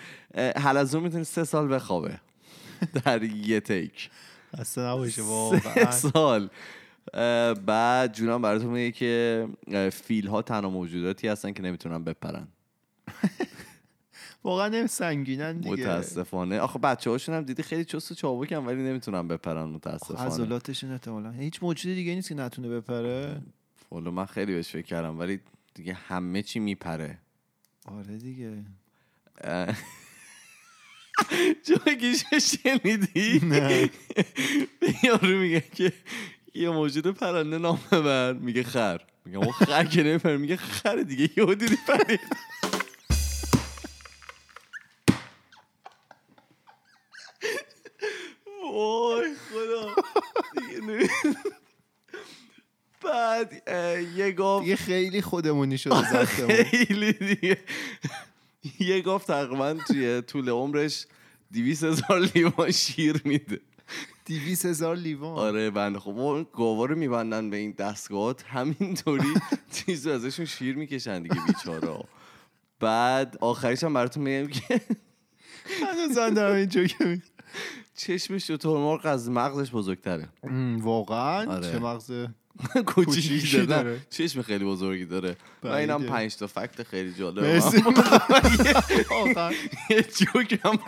حلزون 0.57 1.03
می‌تونه 1.03 1.25
سه 1.25 1.45
سال 1.45 1.75
بخوابه. 1.75 2.21
در 3.05 3.23
یه 3.23 3.61
تیک 3.61 4.11
اصلا 4.59 4.95
نباشه 4.95 5.23
سه 5.23 5.23
واقعا 5.23 5.91
سال 5.91 6.51
بعد 7.55 8.13
جونم 8.15 8.43
براتون 8.43 8.71
میگه 8.71 8.93
که 8.93 9.49
فیل 9.93 10.27
ها 10.27 10.43
تنها 10.43 10.71
موجوداتی 10.71 11.29
هستن 11.29 11.53
که 11.53 11.63
نمی‌تونن 11.63 12.05
بپرن. 12.05 12.49
واقعا 14.45 14.87
سنگینن 14.87 15.59
دیگه. 15.61 15.73
متاسفانه. 15.73 16.59
آخه 16.59 16.79
بچه 16.79 17.11
هاشون 17.11 17.35
هم 17.35 17.43
دیدی 17.43 17.63
خیلی 17.63 17.85
چست 17.85 18.13
و 18.13 18.15
چابکن 18.15 18.57
ولی 18.57 18.83
نمی‌تونن 18.83 19.29
بپرن 19.29 19.65
متاسفانه. 19.65 20.21
عضلاتشون 20.21 20.93
احتمالا. 20.93 21.31
هیچ 21.31 21.63
موجود 21.63 21.95
دیگه 21.95 22.15
نیست 22.15 22.29
که 22.29 22.35
نتونه 22.35 22.69
بپره. 22.69 23.43
والا 23.91 24.11
من 24.11 24.27
خیلی 24.27 24.55
بهش 24.55 24.69
فکر 24.69 24.87
کردم 24.87 25.19
ولی 25.19 25.41
دیگه 25.75 25.95
همه 25.95 26.43
چی 26.43 26.61
میپره. 26.61 27.19
آره 27.85 28.17
دیگه. 28.17 28.65
جاگیش 31.67 32.25
شنیدی؟ 32.35 33.41
نه. 33.47 33.91
یارو 35.05 35.39
میگه 35.39 35.61
که 35.75 35.93
یه 36.55 36.71
موجود 36.71 37.07
پرنده 37.07 37.59
نام 37.59 37.81
ببر. 37.93 38.33
میگه 38.33 38.63
خر. 38.63 39.01
میگه 39.25 39.39
اون 39.39 39.53
خر 39.53 39.85
که 39.85 40.03
نمیپره. 40.03 40.37
میگه 40.37 40.57
خر 40.57 40.97
دیگه. 40.97 41.31
یهو 41.37 41.55
دیدی 41.55 41.77
پرید 41.89 42.21
وای 48.73 49.35
خدا. 49.35 49.95
دیگه 50.61 51.09
بعد 53.03 53.63
یه 54.17 54.33
گاو 54.33 54.63
دیگه 54.63 54.77
خیلی 54.77 55.23
خودمونی 55.23 55.79
شده 55.79 56.25
خیلی 56.25 57.13
دیگه. 57.13 57.59
یه 58.81 59.01
گاو 59.01 59.19
تقریبا 59.21 59.77
توی 59.87 60.23
طول 60.23 60.49
عمرش 60.49 61.07
دیویس 61.51 61.85
هزار 61.85 62.21
لیوان 62.35 62.71
شیر 62.71 63.21
میده. 63.25 63.61
دیویس 64.25 64.67
هزار 64.67 64.97
لیوان. 64.97 65.39
آره 65.39 65.71
بنده 65.71 65.99
خب 65.99 66.19
اون 66.19 66.47
گاوا 66.53 66.85
رو 66.85 66.97
میبندن 66.97 67.51
به 67.51 67.57
این 67.57 67.71
دستگاهات. 67.71 68.43
همینطوری 68.43 69.35
چیز 69.87 70.07
ازشون 70.07 70.47
شیر 70.47 70.77
می‌کشن 70.77 71.23
دیگه 71.23 71.37
بیچارا 71.47 72.05
بعد 72.81 73.37
آخرش 73.41 73.85
هم 73.85 73.95
براتون 73.95 74.23
میگم 74.23 74.47
که 74.49 74.81
هنوز 75.83 76.19
من 76.19 76.35
دارم 76.35 76.57
این 76.57 76.69
جوکه 76.69 77.23
می- 77.55 77.59
چشم 77.97 78.39
شتر 78.39 78.69
مرغ 78.69 79.07
از 79.07 79.31
مغزش 79.31 79.71
بزرگتره. 79.71 80.29
واقعا؟ 80.79 81.53
آره. 81.53 81.73
چه 81.73 81.79
مغز 81.79 82.13
کوچیکی 82.87 83.67
داره. 83.67 84.01
چشم 84.11 84.43
خیلی 84.43 84.65
بزرگی 84.65 85.05
داره. 85.05 85.37
و 85.63 85.69
اینم 85.69 85.99
بعیده. 85.99 86.13
پنج 86.13 86.37
تا 86.37 86.47
فکت 86.47 86.83
خیلی 86.83 87.15
جالب. 87.15 87.45
یه 89.91 90.03
جوک 90.03 90.61
هم 90.65 90.79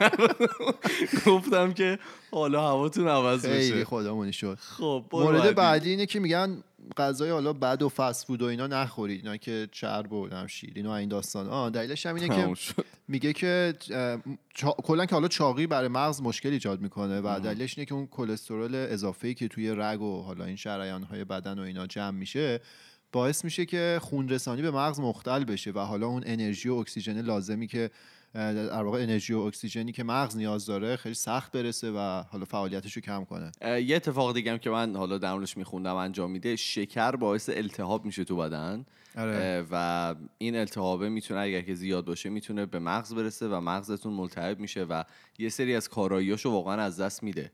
گفتم 1.26 1.72
که 1.72 1.98
حالا 2.30 2.68
هواتون 2.68 3.08
عوض 3.08 3.46
خیلی 3.46 3.72
بشه. 3.72 3.84
خودمونی 3.84 4.32
شد. 4.32 4.58
خب 4.60 5.04
مورد 5.12 5.54
بعدی. 5.54 5.90
اینه 5.90 6.06
که 6.06 6.20
میگن 6.20 6.62
غذای 6.96 7.30
حالا 7.30 7.52
بد 7.52 7.82
و 7.82 7.88
فست 7.88 8.26
فود 8.26 8.42
و 8.42 8.44
اینا 8.46 8.66
نخورید. 8.66 9.20
اینا 9.20 9.36
که 9.36 9.68
چرب 9.72 10.12
و 10.12 10.26
نم 10.26 10.46
شیرین 10.46 10.86
و 10.86 10.90
این 10.90 11.08
داستان. 11.08 11.48
آه 11.48 11.70
دلیلش 11.70 12.06
هم 12.06 12.14
اینه 12.14 12.28
که. 12.28 12.54
میگه 13.08 13.32
که 13.32 13.74
چا... 14.54 14.72
کلا 14.72 15.06
که 15.06 15.14
حالا 15.14 15.28
چاقی 15.28 15.66
برای 15.66 15.88
مغز 15.88 16.22
مشکل 16.22 16.48
ایجاد 16.48 16.80
می‌کنه 16.80 17.20
و 17.20 17.40
دلیلش 17.40 17.78
اینه 17.78 17.86
که 17.86 17.94
اون 17.94 18.06
کلسترول 18.06 18.74
اضافه 18.74 19.28
ای 19.28 19.34
که 19.34 19.48
توی 19.48 19.70
رگ 19.76 20.00
و 20.00 20.22
حالا 20.22 20.44
این 20.44 20.56
شریان 20.56 21.02
های 21.02 21.24
بدن 21.24 21.58
و 21.58 21.62
اینا 21.62 21.86
جمع 21.86 22.18
میشه 22.18 22.60
باعث 23.12 23.44
میشه 23.44 23.66
که 23.66 23.98
خون 24.02 24.28
رسانی 24.28 24.62
به 24.62 24.70
مغز 24.70 25.00
مختل 25.00 25.44
بشه 25.44 25.70
و 25.70 25.78
حالا 25.78 26.06
اون 26.06 26.22
انرژی 26.26 26.68
و 26.68 26.74
اکسیژن 26.74 27.20
لازمی 27.20 27.66
که 27.66 27.90
در 28.34 28.82
واقع 28.82 29.02
انرژی 29.02 29.32
و 29.32 29.38
اکسیژنی 29.38 29.92
که 29.92 30.04
مغز 30.04 30.36
نیاز 30.36 30.66
داره 30.66 30.96
خیلی 30.96 31.14
سخت 31.14 31.52
برسه 31.52 31.90
و 31.90 32.22
حالا 32.30 32.44
فعالیتش 32.44 32.92
رو 32.92 33.02
کم 33.02 33.24
کنه. 33.24 33.52
یه 33.62 33.96
اتفاق 33.96 34.34
دیگه 34.34 34.52
هم 34.52 34.58
که 34.58 34.70
من 34.70 34.96
حالا 34.96 35.18
در 35.18 35.32
موردش 35.32 35.56
میخوندم 35.56 35.94
انجام 35.94 36.30
میده 36.30 36.56
شکر 36.56 37.16
باعث 37.16 37.50
التهاب 37.52 38.04
میشه 38.04 38.24
تو 38.24 38.36
بدن. 38.36 38.86
آره. 39.18 39.66
و 39.70 40.14
این 40.38 40.56
التهابه 40.56 41.08
می‌تونه 41.08 41.40
اگر 41.40 41.60
که 41.60 41.74
زیاد 41.74 42.04
باشه 42.04 42.28
می‌تونه 42.28 42.66
به 42.66 42.78
مغز 42.78 43.14
برسه 43.14 43.48
و 43.48 43.60
مغزتون 43.60 44.12
ملتهب 44.12 44.60
میشه 44.60 44.84
و 44.84 45.04
یه 45.38 45.48
سری 45.48 45.74
از 45.74 45.88
کاراییاشو 45.88 46.50
واقعا 46.50 46.82
از 46.82 47.00
دست 47.00 47.22
میده. 47.22 47.50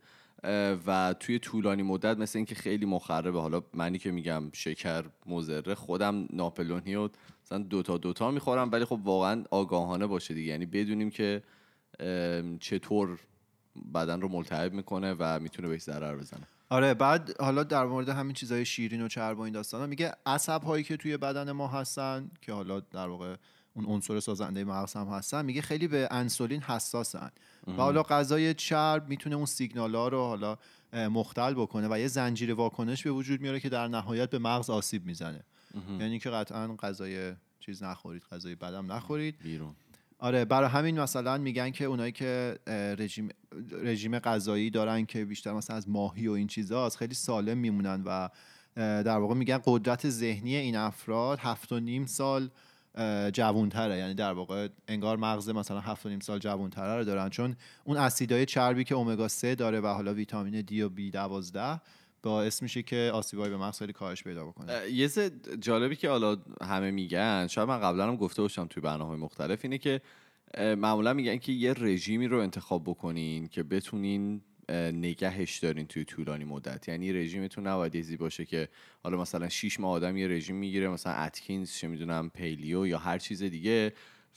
و 0.86 1.14
توی 1.20 1.38
طولانی 1.38 1.82
مدت 1.82 2.18
مثل 2.18 2.38
اینکه 2.38 2.54
خیلی 2.54 2.86
مخربه. 2.86 3.40
حالا 3.40 3.62
منی 3.74 3.98
که 3.98 4.10
میگم 4.10 4.42
شکر 4.52 5.04
مضره 5.26 5.74
خودم 5.74 6.26
ناپلونی 6.32 6.94
و 6.94 7.08
مثلا 7.44 7.58
دوتا 7.58 7.98
دوتا 7.98 8.30
می‌خورم 8.30 8.70
ولی 8.72 8.84
خب 8.84 9.00
واقعا 9.04 9.44
آگاهانه 9.50 10.06
باشه 10.06 10.34
دیگه. 10.34 10.50
یعنی 10.50 10.66
بدونیم 10.66 11.10
که 11.10 11.42
چطور 12.60 13.18
بدن 13.94 14.20
رو 14.20 14.28
ملتهب 14.28 14.72
می‌کنه 14.72 15.16
و 15.18 15.38
می‌تونه 15.40 15.68
بهش 15.68 15.82
ضرر 15.82 16.16
بزنه. 16.16 16.46
آره 16.68 16.94
بعد 16.94 17.40
حالا 17.40 17.62
در 17.62 17.84
مورد 17.84 18.08
همین 18.08 18.32
چیزای 18.32 18.64
شیرین 18.64 19.02
و 19.02 19.08
چرب 19.08 19.38
و 19.38 19.40
این 19.40 19.52
داستانا 19.52 19.86
میگه 19.86 20.12
عصب 20.26 20.62
هایی 20.62 20.84
که 20.84 20.96
توی 20.96 21.16
بدن 21.16 21.52
ما 21.52 21.68
هستن 21.68 22.30
که 22.42 22.52
حالا 22.52 22.80
در 22.80 23.08
واقع 23.08 23.36
اون 23.84 23.94
عنصر 23.94 24.20
سازنده 24.20 24.64
مغز 24.64 24.92
هم 24.92 25.06
هستن 25.06 25.44
میگه 25.44 25.62
خیلی 25.62 25.88
به 25.88 26.08
انسولین 26.10 26.62
حساسن. 26.62 27.30
و 27.66 27.72
حالا 27.72 28.02
غذای 28.02 28.54
چرب 28.54 29.08
می‌تونه 29.08 29.36
اون 29.36 29.46
سیگنال 29.46 29.94
ها 29.94 30.08
رو 30.08 30.18
حالا 30.18 30.58
مختل 30.92 31.54
بکنه 31.54 31.88
و 31.90 31.98
یه 31.98 32.08
زنجیره 32.08 32.54
واکنش 32.54 33.02
به 33.02 33.10
وجود 33.10 33.40
میاره 33.40 33.60
که 33.60 33.68
در 33.68 33.88
نهایت 33.88 34.30
به 34.30 34.38
مغز 34.38 34.70
آسیب 34.70 35.06
می‌زنه. 35.06 35.44
یعنی 36.00 36.18
که 36.18 36.30
قطعا 36.30 36.76
غذای 36.76 37.32
چیز 37.60 37.82
نخورید 37.82 38.22
غذای 38.32 38.54
بدم 38.54 38.92
نخورید. 38.92 39.38
بیرون. 39.42 39.74
آره 40.18 40.44
برای 40.44 40.68
همین 40.68 41.00
مثلا 41.00 41.38
میگن 41.38 41.70
که 41.70 41.84
اونایی 41.84 42.12
که 42.12 42.58
رژیم 42.98 43.28
رژیم 43.72 44.18
غذایی 44.18 44.70
دارن 44.70 45.06
که 45.06 45.24
بیشتر 45.24 45.52
مثلا 45.52 45.76
از 45.76 45.88
ماهی 45.88 46.28
و 46.28 46.32
این 46.32 46.46
چیزاست 46.46 46.96
خیلی 46.96 47.14
سالم 47.14 47.58
میمونن 47.58 48.02
و 48.06 48.28
در 48.76 49.18
واقع 49.18 49.34
میگن 49.34 49.60
قدرت 49.64 50.10
ذهنی 50.10 50.56
این 50.56 50.76
افراد 50.76 51.38
هفت 51.38 51.72
و 51.72 51.80
نیم 51.80 52.06
سال 52.06 52.50
جوونتره 53.32 53.96
یعنی 53.96 54.14
در 54.14 54.32
واقع 54.32 54.68
انگار 54.88 55.16
مغز 55.16 55.48
مثلا 55.48 55.80
هفت 55.80 56.06
و 56.06 56.08
نیم 56.08 56.20
سال 56.20 56.38
جوونتره 56.38 56.96
رو 56.96 57.04
دارن. 57.04 57.28
چون 57.28 57.56
اون 57.84 57.96
اسیدای 57.96 58.46
چربی 58.46 58.84
که 58.84 58.96
امگا 58.96 59.28
3 59.28 59.54
داره 59.54 59.80
و 59.80 59.86
حالا 59.86 60.14
ویتامین 60.14 60.60
دی 60.60 60.82
و 60.82 60.88
بی 60.88 61.10
12 61.10 61.80
باعث 62.22 62.62
میشه 62.62 62.82
که 62.82 63.10
آسیبای 63.14 63.50
به 63.50 63.56
مغز 63.56 63.78
خیلی 63.78 63.92
کاهش 63.92 64.22
پیدا 64.22 64.46
بکنه. 64.46 64.90
یه 64.90 65.08
جالبی 65.60 65.96
که 65.96 66.08
حالا 66.08 66.36
همه 66.62 66.90
میگن 66.90 67.46
شاید 67.46 67.68
من 67.68 67.80
قبلا 67.80 68.08
هم 68.08 68.16
گفته 68.16 68.42
باشم 68.42 68.66
توی 68.66 68.82
برنامه 68.82 69.16
مختلف 69.16 69.60
اینه 69.62 69.78
که 69.78 70.00
معمولا 70.58 71.12
میگن 71.12 71.36
که 71.36 71.52
یه 71.52 71.72
رژیمی 71.72 72.26
رو 72.26 72.38
انتخاب 72.38 72.82
بکنین 72.84 73.48
که 73.48 73.62
بتونین 73.62 74.42
نگهش 74.70 75.58
دارین 75.58 75.86
توی 75.86 76.04
طولانی 76.04 76.44
مدت. 76.44 76.88
یعنی 76.88 77.12
رژیمتون 77.12 77.66
نباید 77.66 77.92
چیزی 77.92 78.16
باشه 78.16 78.44
که 78.44 78.68
حالا 79.02 79.20
مثلا 79.20 79.48
6 79.48 79.80
ماه 79.80 79.92
آدم 79.92 80.16
یه 80.16 80.28
رژیم 80.28 80.56
می‌گیره 80.56 80.88
مثلا 80.88 81.12
اتکینز 81.12 81.72
چه 81.72 81.88
می‌دونم 81.88 82.30
پیلیو 82.30 82.86
یا 82.86 82.98
هر 82.98 83.18
چیز 83.18 83.42
دیگه 83.42 83.92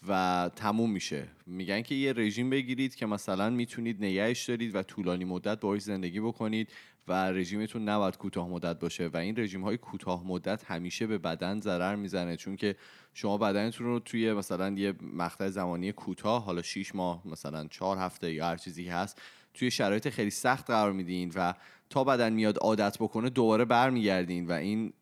و 0.07 0.49
تموم 0.55 0.91
میشه. 0.91 1.27
میگن 1.47 1.81
که 1.81 1.95
یه 1.95 2.13
رژیم 2.13 2.49
بگیرید 2.49 2.95
که 2.95 3.05
مثلا 3.05 3.49
می‌تونید 3.49 4.03
نگهش 4.03 4.45
دارید 4.45 4.75
و 4.75 4.83
طولانی 4.83 5.25
مدت 5.25 5.59
باهاش 5.59 5.81
زندگی 5.81 6.19
بکنید 6.19 6.71
و 7.07 7.31
رژیمتون 7.31 7.89
نباید 7.89 8.17
کوتاه 8.17 8.49
مدت 8.49 8.79
باشه. 8.79 9.07
و 9.07 9.17
این 9.17 9.39
رژیم 9.39 9.61
های 9.61 9.77
کوتاه 9.77 10.27
مدت 10.27 10.63
همیشه 10.65 11.07
به 11.07 11.17
بدن 11.17 11.59
ضرر 11.59 11.95
می‌زنه. 11.95 12.37
چون 12.37 12.55
که 12.55 12.75
شما 13.13 13.37
بدنتون 13.37 13.87
رو 13.87 13.99
توی 13.99 14.33
مثلا 14.33 14.69
یه 14.69 14.93
مقطع 15.01 15.49
زمانی 15.49 15.91
کوتاه 15.91 16.45
حالا 16.45 16.61
6 16.61 16.95
ماه 16.95 17.27
مثلا 17.27 17.67
4 17.67 17.97
هفته 17.97 18.33
یا 18.33 18.45
هر 18.45 18.57
چیزی 18.57 18.87
هست 18.87 19.21
توی 19.53 19.71
شرایط 19.71 20.09
خیلی 20.09 20.29
سخت 20.29 20.67
قرار 20.67 20.91
میدین 20.91 21.31
و 21.35 21.53
تا 21.89 22.03
بدن 22.03 22.33
میاد 22.33 22.57
عادت 22.57 22.97
بکنه 22.97 23.29
دوباره 23.29 23.65
برمیگردین 23.65 24.47
و 24.47 24.51
این 24.51 24.93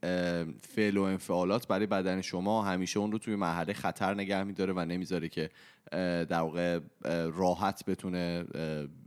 فعل 0.62 0.98
و 0.98 1.02
انفعالات 1.02 1.68
برای 1.68 1.86
بدن 1.86 2.22
شما 2.22 2.64
همیشه 2.64 3.00
اون 3.00 3.12
رو 3.12 3.18
توی 3.18 3.36
مرحله 3.36 3.74
خطر 3.74 4.14
نگه 4.14 4.44
میداره 4.44 4.74
و 4.74 4.86
نمی‌ذاره 4.86 5.30
که 5.30 5.50
در 5.92 6.40
واقع 6.40 6.80
راحت 7.34 7.86
بتونه 7.86 8.46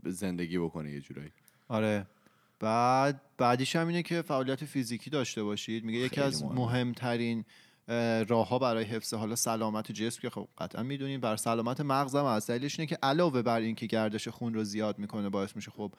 زندگی 0.05 0.59
بکنه 0.59 0.91
یه 0.91 1.01
جورایی. 1.01 1.31
آره. 1.69 2.07
بعد 2.61 3.21
بعدیش 3.39 3.77
هم 3.77 3.89
اینه 3.89 4.03
که 4.03 4.23
فعالیت 4.23 4.65
فیزیکی 4.65 5.11
داشته 5.11 5.43
باشید. 5.43 5.85
میگه 5.85 5.99
یکی 5.99 6.21
از. 6.21 6.45
مهمترین 6.45 7.45
راه 8.29 8.49
ها 8.49 8.59
برای 8.59 8.85
حفظ 8.85 9.15
حالا 9.15 9.37
سلامت 9.37 9.93
جسم 9.93 10.21
که 10.21 10.31
خب 10.31 10.49
قطعا 10.59 10.83
می‌دونید 10.83 11.21
بر 11.21 11.37
سلامت 11.37 11.81
مغز 11.81 12.17
هم 12.17 12.25
هست. 12.25 12.49
دلیلش 12.49 12.81
اینه 12.81 12.89
که 12.89 12.99
علاوه 13.03 13.43
بر 13.43 13.61
اینکه 13.61 13.87
گردش 13.87 14.29
خون 14.29 14.55
رو 14.55 14.65
زیاد 14.65 14.99
می‌کنه 14.99 15.29
باعث 15.29 15.57
میشه 15.57 15.71
خب 15.71 15.93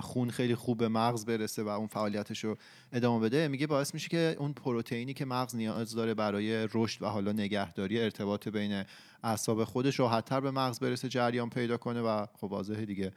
خون 0.00 0.30
خیلی 0.30 0.54
خوب 0.54 0.78
به 0.78 0.88
مغز 0.88 1.26
برسه 1.26 1.62
و 1.62 1.68
اون 1.68 1.86
فعالیتش 1.86 2.44
رو 2.44 2.56
ادامه 2.92 3.24
بده 3.24 3.48
میگه 3.48 3.66
باعث 3.66 3.94
میشه 3.94 4.08
که 4.08 4.36
اون 4.38 4.52
پروتئینی 4.52 5.14
که 5.14 5.24
مغز 5.24 5.56
نیاز 5.56 5.94
داره 5.94 6.14
برای 6.14 6.68
رشد 6.74 7.02
و 7.02 7.06
حالا 7.06 7.32
نگهداری 7.32 8.00
ارتباط 8.00 8.48
بین 8.48 8.84
اعصاب 9.22 9.64
خودش 9.64 10.00
راحتتر 10.00 10.40
به 10.40 10.50
مغز 10.50 10.80
برسه 10.80 11.08
جریان 11.08 11.50
پیدا 11.50 11.76
کنه 11.76 12.00
و 12.00 12.26
خب 12.40 12.44
واضحه 12.44 12.84
دیگه 12.84 13.12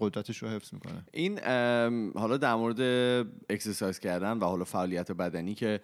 قدرتش 0.00 0.42
رو 0.42 0.48
حفظ 0.48 0.74
می‌کنه. 0.74 1.04
این 1.12 1.38
حالا 2.14 2.36
در 2.36 2.54
مورد 2.54 2.80
exercise 3.50 3.98
کردن 3.98 4.38
و 4.38 4.44
حالا 4.44 4.64
فعالیت 4.64 5.12
بدنی 5.12 5.54
که 5.54 5.80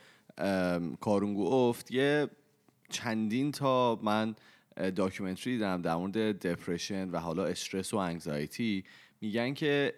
کارون 1.00 1.52
گفت 1.52 1.90
یه 1.90 2.28
چندین 2.90 3.52
تا 3.52 4.00
من 4.02 4.34
documentary 4.96 5.52
دیدم 5.52 5.82
در 5.82 5.96
مورد 5.96 6.46
depression 6.46 7.10
و 7.10 7.18
حالا 7.18 7.44
استرس 7.44 7.94
و 7.94 7.96
anxiety 7.96 8.84
میگن 9.20 9.54
که 9.54 9.94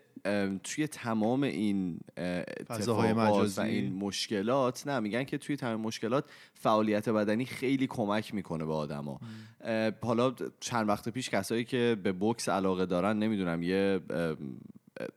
توی 0.65 0.87
تمام 0.87 1.43
این 1.43 2.01
اتفاقات 2.17 3.59
و 3.59 3.61
این 3.61 3.93
مشکلات 3.93 4.87
نه 4.87 5.01
میگن 5.01 5.25
که 5.25 5.39
توی 5.39 5.57
تمام 5.57 5.81
مشکلات 5.81 6.25
فعالیت 6.55 7.09
بدنی 7.09 7.45
خیلی 7.45 7.87
کمک 7.87 8.35
می‌کنه 8.35 8.65
به 8.65 8.73
آدما. 8.73 9.21
حالا 10.03 10.35
چند 10.61 10.89
وقت 10.89 11.09
پیش 11.09 11.31
کسایی 11.31 11.65
که 11.65 11.97
به 12.03 12.13
بوکس 12.13 12.49
علاقه 12.49 12.87
دارن 12.87 13.19
نمی‌دونم 13.19 13.63
یه 13.63 14.01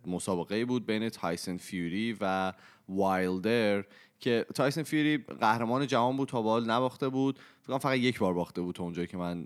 مسابقه 0.08 0.66
بود 0.66 0.86
بین 0.86 1.10
تایسن 1.10 1.58
فیوری 1.58 2.18
و 2.22 2.54
وایلدر. 2.90 3.84
که 4.20 4.46
تایسن 4.56 4.84
فیوری 4.84 5.18
قهرمان 5.18 5.88
جهان 5.88 6.18
بود 6.18 6.28
تا 6.28 6.42
به 6.42 6.56
حال 6.56 6.70
نباخته 6.70 7.10
بود. 7.10 7.40
فکر 7.62 7.78
فقط 7.78 7.98
یک 7.98 8.20
بار 8.20 8.34
باخته 8.34 8.62
بود 8.62 8.76
تا 8.76 8.84
اونجایی 8.84 9.08
که 9.08 9.18
من 9.18 9.46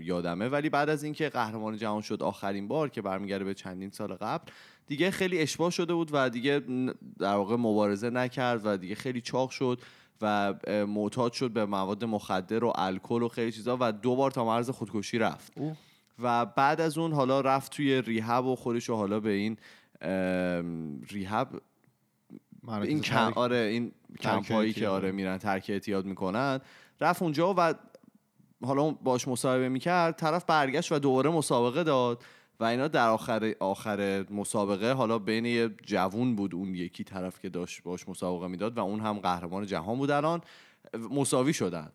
یادمه. 0.00 0.48
ولی 0.48 0.68
بعد 0.68 0.88
از 0.88 1.04
اینکه 1.04 1.28
قهرمان 1.28 1.76
جهان 1.76 2.02
شد 2.02 2.22
آخرین 2.22 2.68
بار 2.68 2.88
که 2.88 3.02
برمیگرده 3.02 3.44
به 3.44 3.54
چندین 3.54 3.90
سال 3.90 4.14
قبل 4.14 4.52
دیگه 4.86 5.10
خیلی 5.10 5.38
اشباه 5.38 5.70
شده 5.70 5.94
بود 5.94 6.10
و 6.12 6.30
دیگه 6.30 6.60
در 7.18 7.34
واقع 7.34 7.56
مبارزه 7.56 8.10
نکرد 8.10 8.60
و 8.64 8.76
دیگه 8.76 8.94
خیلی 8.94 9.20
چاق 9.20 9.50
شد 9.50 9.80
و 10.22 10.54
معتاد 10.86 11.32
شد 11.32 11.50
به 11.50 11.64
مواد 11.64 12.04
مخدر 12.04 12.64
و 12.64 12.72
الکل 12.74 13.22
و 13.22 13.28
خیلی 13.28 13.52
چیزا 13.52 13.76
و 13.80 13.92
دو 13.92 14.16
بار 14.16 14.30
تا 14.30 14.44
مرز 14.44 14.70
خودکشی 14.70 15.18
رفت. 15.18 15.52
و 16.22 16.46
بعد 16.46 16.80
از 16.80 16.98
اون 16.98 17.12
حالا 17.12 17.40
رفت 17.40 17.72
توی 17.72 18.02
ریهب 18.02 18.44
و 18.44 18.56
خودش 18.56 18.90
حالا 18.90 19.20
به 19.20 19.30
این 19.30 19.56
ریهب 21.10 21.62
این 22.68 23.00
کم 23.00 23.32
آره 23.34 23.56
این 23.56 23.92
کمپایی 24.20 24.72
که 24.72 24.88
آره 24.88 25.12
میرن 25.12 25.38
ترک 25.38 25.66
اعتیاد 25.68 26.04
می‌کنن. 26.04 26.60
رفت 27.00 27.22
اونجا 27.22 27.54
و 27.58 27.74
حالا 28.64 28.90
باش 28.90 29.28
مصاحبه 29.28 29.68
می‌کرد. 29.68 30.16
طرف 30.16 30.44
برگشت 30.44 30.92
و 30.92 30.98
دوباره 30.98 31.30
مسابقه 31.30 31.84
داد 31.84 32.22
و 32.60 32.64
اینا 32.64 32.88
در 32.88 33.08
آخر 33.08 33.54
آخر 33.60 34.24
مسابقه 34.30 34.92
حالا 34.92 35.18
بین 35.18 35.44
یه 35.44 35.70
جوون 35.86 36.36
بود 36.36 36.54
اون 36.54 36.74
یکی 36.74 37.04
طرف 37.04 37.40
که 37.40 37.48
داشت 37.48 37.82
باش 37.82 38.08
مسابقه 38.08 38.46
می‌داد 38.46 38.78
و 38.78 38.80
اون 38.80 39.00
هم 39.00 39.18
قهرمان 39.18 39.66
جهان 39.66 39.98
بود 39.98 40.10
الان. 40.10 40.40
مساوی 41.10 41.52
شدن. 41.52 41.92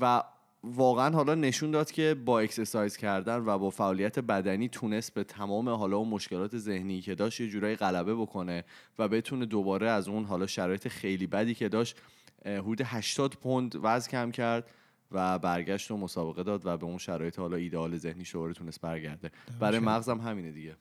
و 0.00 0.22
واقعا 0.64 1.10
حالا 1.10 1.34
نشون 1.34 1.70
داد 1.70 1.90
که 1.90 2.14
با 2.24 2.40
اکسرسایز 2.40 2.96
کردن 2.96 3.36
و 3.36 3.58
با 3.58 3.70
فعالیت 3.70 4.18
بدنی 4.18 4.68
تونست 4.68 5.14
به 5.14 5.24
تمام 5.24 5.68
حالا 5.68 5.96
اون 5.96 6.08
مشکلات 6.08 6.58
ذهنی 6.58 7.00
که 7.00 7.14
داشت 7.14 7.40
یه 7.40 7.48
جورایی 7.48 7.76
غلبه 7.76 8.14
بکنه 8.14 8.64
و 8.98 9.08
بتونه 9.08 9.46
دوباره 9.46 9.90
از 9.90 10.08
اون 10.08 10.24
حالا 10.24 10.46
شرایط 10.46 10.88
خیلی 10.88 11.26
بدی 11.26 11.54
که 11.54 11.68
داشت 11.68 11.96
حدود 12.46 12.80
80 12.84 13.34
پوند 13.34 13.74
وزن 13.82 14.10
کم 14.10 14.30
کرد 14.30 14.70
و 15.12 15.38
برگشت 15.38 15.90
و 15.90 15.96
مسابقه 15.96 16.42
داد 16.42 16.66
و 16.66 16.76
به 16.76 16.84
اون 16.84 16.98
شرایط 16.98 17.38
حالا 17.38 17.56
ایدئال 17.56 17.96
ذهنی 17.96 18.24
شوره 18.24 18.52
تونست 18.52 18.80
برگرده. 18.80 19.30
برای 19.60 19.78
مغزم 19.78 20.20
همینه 20.20 20.52
دیگه. 20.52 20.76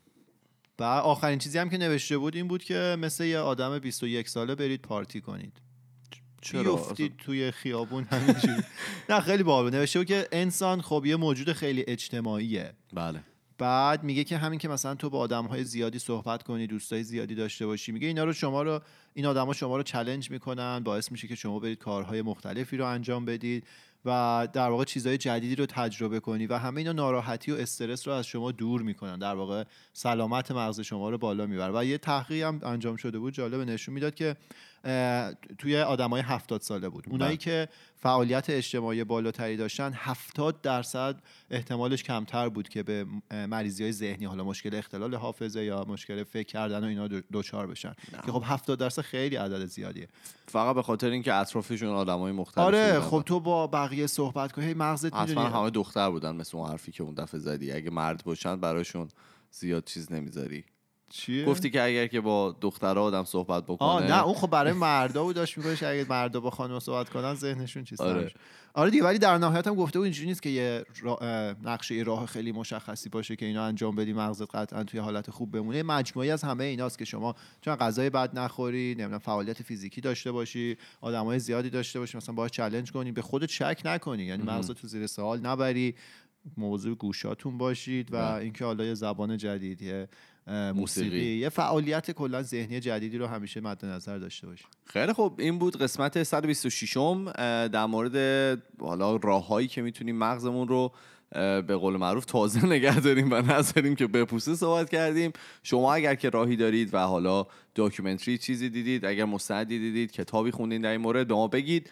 و 0.79 0.83
آخرین 0.83 1.39
چیزی 1.39 1.57
هم 1.57 1.69
که 1.69 1.77
نوشته 1.77 2.17
بود 2.17 2.35
این 2.35 2.47
بود 2.47 2.63
که 2.63 2.95
مثل 2.99 3.23
یه 3.23 3.39
آدم 3.39 3.79
21 3.79 4.29
ساله 4.29 4.55
برید 4.55 4.81
پارتی 4.81 5.21
کنید. 5.21 5.61
چرا؟ 6.41 6.75
بیفتید 6.75 7.17
توی 7.17 7.51
خیابون 7.51 8.03
همینجوری. 8.03 8.63
نه 9.09 9.19
خیلی 9.19 9.43
باحال. 9.43 9.69
نوشته 9.69 9.99
بود 9.99 10.07
که 10.07 10.27
انسان 10.31 10.81
خب 10.81 11.03
یه 11.05 11.15
موجود 11.15 11.53
خیلی 11.53 11.83
اجتماعیه. 11.87 12.73
بله. 12.93 13.19
بعد 13.57 14.03
میگه 14.03 14.23
که 14.23 14.37
همین 14.37 14.59
که 14.59 14.67
مثلا 14.67 14.95
تو 14.95 15.09
با 15.09 15.19
آدم 15.19 15.45
های 15.45 15.63
زیادی 15.63 15.99
صحبت 15.99 16.43
کنی 16.43 16.67
دوستای 16.67 17.03
زیادی 17.03 17.35
داشته 17.35 17.65
باشی 17.65 17.91
میگه 17.91 18.07
اینا 18.07 18.23
رو 18.23 18.33
شما 18.33 18.61
رو 18.61 18.79
این 19.13 19.25
آدما 19.25 19.53
شما 19.53 19.77
رو 19.77 19.83
چلنج 19.83 20.31
می‌کنن 20.31 20.79
باعث 20.79 21.11
میشه 21.11 21.27
که 21.27 21.35
شما 21.35 21.59
برید 21.59 21.77
کارهای 21.77 22.21
مختلفی 22.21 22.77
رو 22.77 22.85
انجام 22.85 23.25
بدید. 23.25 23.63
و 24.05 24.47
در 24.53 24.69
واقع 24.69 24.83
چیزهای 24.83 25.17
جدیدی 25.17 25.55
رو 25.55 25.65
تجربه 25.65 26.19
کنی 26.19 26.47
و 26.47 26.57
همه 26.57 26.77
اینا 26.77 26.91
ناراحتی 26.91 27.51
و 27.51 27.55
استرس 27.55 28.07
رو 28.07 28.13
از 28.13 28.27
شما 28.27 28.51
دور 28.51 28.81
می‌کنن. 28.81 29.19
در 29.19 29.35
واقع 29.35 29.63
سلامت 29.93 30.51
مغز 30.51 30.79
شما 30.79 31.09
رو 31.09 31.17
بالا 31.17 31.45
می‌بره. 31.45 31.79
و 31.79 31.85
یه 31.85 31.97
تحقیق 31.97 32.45
هم 32.45 32.59
انجام 32.63 32.95
شده 32.95 33.19
بود 33.19 33.33
جالب 33.33 33.59
نشون 33.69 33.93
می‌داد 33.93 34.15
که 34.15 34.35
توی 35.57 35.77
آدمای 35.77 36.21
هفتاد 36.21 36.61
ساله 36.61 36.89
بود. 36.89 37.05
اونایی 37.09 37.37
بله. 37.37 37.37
که 37.37 37.67
فعالیت 37.95 38.49
اجتماعی 38.49 39.03
بالاتری 39.03 39.57
داشتن 39.57 39.91
هفتاد 39.95 40.61
درصد 40.61 41.21
احتمالش 41.51 42.03
کمتر 42.03 42.49
بود 42.49 42.69
که 42.69 42.83
به 42.83 43.05
مریضی 43.31 43.83
های 43.83 43.91
ذهنی 43.91 44.25
حالا 44.25 44.43
مشکل 44.43 44.75
اختلال 44.75 45.15
حافظه 45.15 45.63
یا 45.63 45.85
مشکل 45.87 46.23
فکر 46.23 46.47
کردن 46.47 46.83
و 46.83 46.87
اینا 46.87 47.07
دچار 47.33 47.67
بشن. 47.67 47.93
که 48.25 48.31
خب 48.31 48.43
هفتاد 48.45 48.79
درصد 48.79 49.01
خیلی 49.01 49.35
عدد 49.35 49.65
زیادیه. 49.65 50.07
فقط 50.47 50.75
به 50.75 50.81
خاطر 50.81 51.09
اینکه 51.09 51.33
اطرافشون 51.33 51.89
آدمای 51.89 52.31
مختلف 52.31 52.65
آره 52.65 52.99
خب 52.99 53.23
تو 53.25 53.39
با 53.39 53.67
بقیه 53.91 54.07
صحبت 54.07 54.51
کنی. 54.51 54.73
مغزت 54.73 55.15
می‌دونی. 55.15 55.47
همه 55.47 55.69
دختر 55.69 56.09
بودن 56.09 56.35
مثل 56.35 56.57
اون 56.57 56.69
حرفی 56.69 56.91
که 56.91 57.03
اون 57.03 57.13
دفعه 57.13 57.39
زدی. 57.39 57.71
اگه 57.71 57.89
مرد 57.89 58.23
باشن 58.23 58.55
براشون 58.55 59.07
زیاد 59.51 59.83
چیز 59.83 60.11
نمی‌ذاری. 60.11 60.63
چیه؟ 61.09 61.45
گفتی 61.45 61.69
که 61.69 61.83
اگر 61.83 62.07
که 62.07 62.21
با 62.21 62.55
دخترها 62.61 63.03
آدم 63.03 63.23
صحبت 63.23 63.63
بکنه. 63.63 63.89
آه 63.89 64.07
نه 64.07 64.23
اون 64.23 64.33
خب 64.33 64.49
برای 64.49 64.73
مردا 64.73 65.23
بود 65.23 65.35
داشت 65.35 65.57
میگوش 65.57 65.83
اگه 65.83 66.05
مردا 66.09 66.39
با 66.39 66.49
خانم 66.49 66.79
صحبت 66.79 67.09
کنن 67.09 67.33
ذهنشون 67.33 67.83
چیز 67.83 68.01
آره. 68.01 68.31
آره 68.73 68.91
دیگه 68.91 69.03
ولی 69.03 69.19
در 69.19 69.37
نهایت 69.37 69.67
هم 69.67 69.75
گفته 69.75 69.99
بود 69.99 70.03
اینجوری 70.03 70.27
نیست 70.27 70.41
که 70.41 70.49
یه 70.49 70.85
نقشه 71.63 71.95
یه 71.95 72.03
راه 72.03 72.25
خیلی 72.25 72.51
مشخصی 72.51 73.09
باشه 73.09 73.35
که 73.35 73.45
اینا 73.45 73.65
انجام 73.65 73.95
بدی 73.95 74.13
مغزت 74.13 74.55
قطعا 74.55 74.83
توی 74.83 74.99
حالت 74.99 75.31
خوب 75.31 75.51
بمونه. 75.51 75.83
مجموعی 75.83 76.31
از 76.31 76.43
همه 76.43 76.63
ایناست 76.63 76.97
که 76.99 77.05
شما 77.05 77.35
چون 77.61 77.75
غذای 77.75 78.09
بد 78.09 78.39
نخوری 78.39 78.95
نمی‌دونم 78.95 79.19
فعالیت 79.19 79.63
فیزیکی 79.63 80.01
داشته 80.01 80.31
باشی 80.31 80.77
آدمای 81.01 81.39
زیادی 81.39 81.69
داشته 81.69 81.99
باشی 81.99 82.17
مثلا 82.17 82.35
باهاش 82.35 82.51
چالش 82.51 82.91
کنی 82.91 83.11
به 83.11 83.21
خودت 83.21 83.49
شک 83.49 83.81
نکنی. 83.85 84.23
یعنی 84.23 84.43
مغزت 84.43 84.73
تو 84.73 84.87
زیر 84.87 85.07
سوال 85.07 85.39
نبری. 85.39 85.95
موضوع 86.57 86.95
گوشاتون 86.95 87.57
باشید 87.57 88.13
و 88.13 88.17
بله. 88.17 88.33
اینکه 88.33 88.65
حالا 88.65 88.85
یه 88.85 88.93
زبان 88.93 89.37
جدیدیه 89.37 90.07
موسیقی. 90.47 91.37
یه 91.37 91.49
فعالیت 91.49 92.11
کلا 92.11 92.41
ذهنی 92.41 92.79
جدیدی 92.79 93.17
رو 93.17 93.27
همیشه 93.27 93.61
مد 93.61 93.85
نظر 93.85 94.17
داشته 94.17 94.47
باشید 94.47 94.67
خیلی 94.85 95.13
خوب 95.13 95.39
این 95.39 95.59
بود 95.59 95.77
قسمت 95.77 96.23
126 96.23 96.97
م 96.97 97.31
در 97.67 97.85
مورد 97.85 98.15
حالا 98.79 99.15
راههایی 99.15 99.67
که 99.67 99.81
می‌تونیم 99.81 100.17
مغزمون 100.17 100.67
رو 100.67 100.91
به 101.67 101.75
قول 101.75 101.97
معروف 101.97 102.25
تازه 102.25 102.65
نگه 102.75 102.99
داریم 102.99 103.31
و 103.31 103.35
نذاریم 103.35 103.95
که 103.95 104.07
بپوسه 104.07 104.55
صحبت 104.55 104.89
کردیم. 104.89 105.31
شما 105.63 105.93
اگر 105.93 106.15
که 106.15 106.29
راهی 106.29 106.55
دارید 106.55 106.93
و 106.93 106.97
حالا 106.97 107.45
documentary 107.75 108.37
چیزی 108.37 108.69
دیدید 108.69 109.05
اگر 109.05 109.25
مستندی 109.25 109.79
دیدید 109.79 110.11
کتابی 110.11 110.51
خوندین 110.51 110.81
در 110.81 110.91
این 110.91 111.01
مورد 111.01 111.27
به 111.27 111.33
ما 111.33 111.47
بگید. 111.47 111.89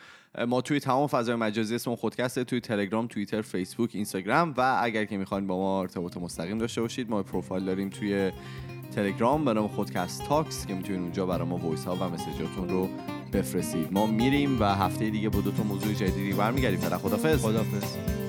ما 0.48 0.62
توی 0.62 0.80
تمام 0.80 1.08
فضای 1.08 1.36
مجازی 1.36 1.76
اسم 1.76 1.96
خودکسته 1.96 2.44
توی 2.44 2.60
تلگرام 2.60 3.08
توییتر 3.08 3.42
فیسبوک 3.42 3.90
اینستاگرام 3.94 4.54
و 4.58 4.80
اگر 4.82 5.06
که 5.06 5.18
می‌خواین 5.18 5.48
با 5.48 5.58
ما 5.58 5.82
ارتباط 5.82 6.18
مستقیم 6.18 6.58
داشته 6.58 6.82
باشید 6.82 7.10
ما 7.10 7.24
پروفایل 7.24 7.66
داریم 7.66 7.90
توی 7.90 8.32
تلگرام 8.96 9.46
به 9.46 9.54
نام 9.54 9.68
خودکست 9.68 10.28
تاکس 10.28 10.66
که 10.66 10.74
می‌تونید 10.74 11.02
اونجا 11.02 11.26
برای 11.26 11.48
ما 11.48 11.58
voice 11.58 11.86
ها 11.86 11.96
و 11.96 12.10
message 12.10 12.52
اتون 12.52 12.70
رو 12.70 12.90
بفرستید. 13.34 13.94
ما 13.94 14.08
میریم 14.08 14.62
و 14.62 14.66
هفته 14.66 15.10
دیگه 15.10 15.30
با 15.30 15.42
دو 15.42 15.52
تا 15.52 15.64
موضوع 15.64 15.94
جدیدی 15.94 16.34
برمیگردیم. 16.34 16.80
فعلا 16.80 16.98
خدافظ 16.98 17.42
خدافظ 17.42 18.29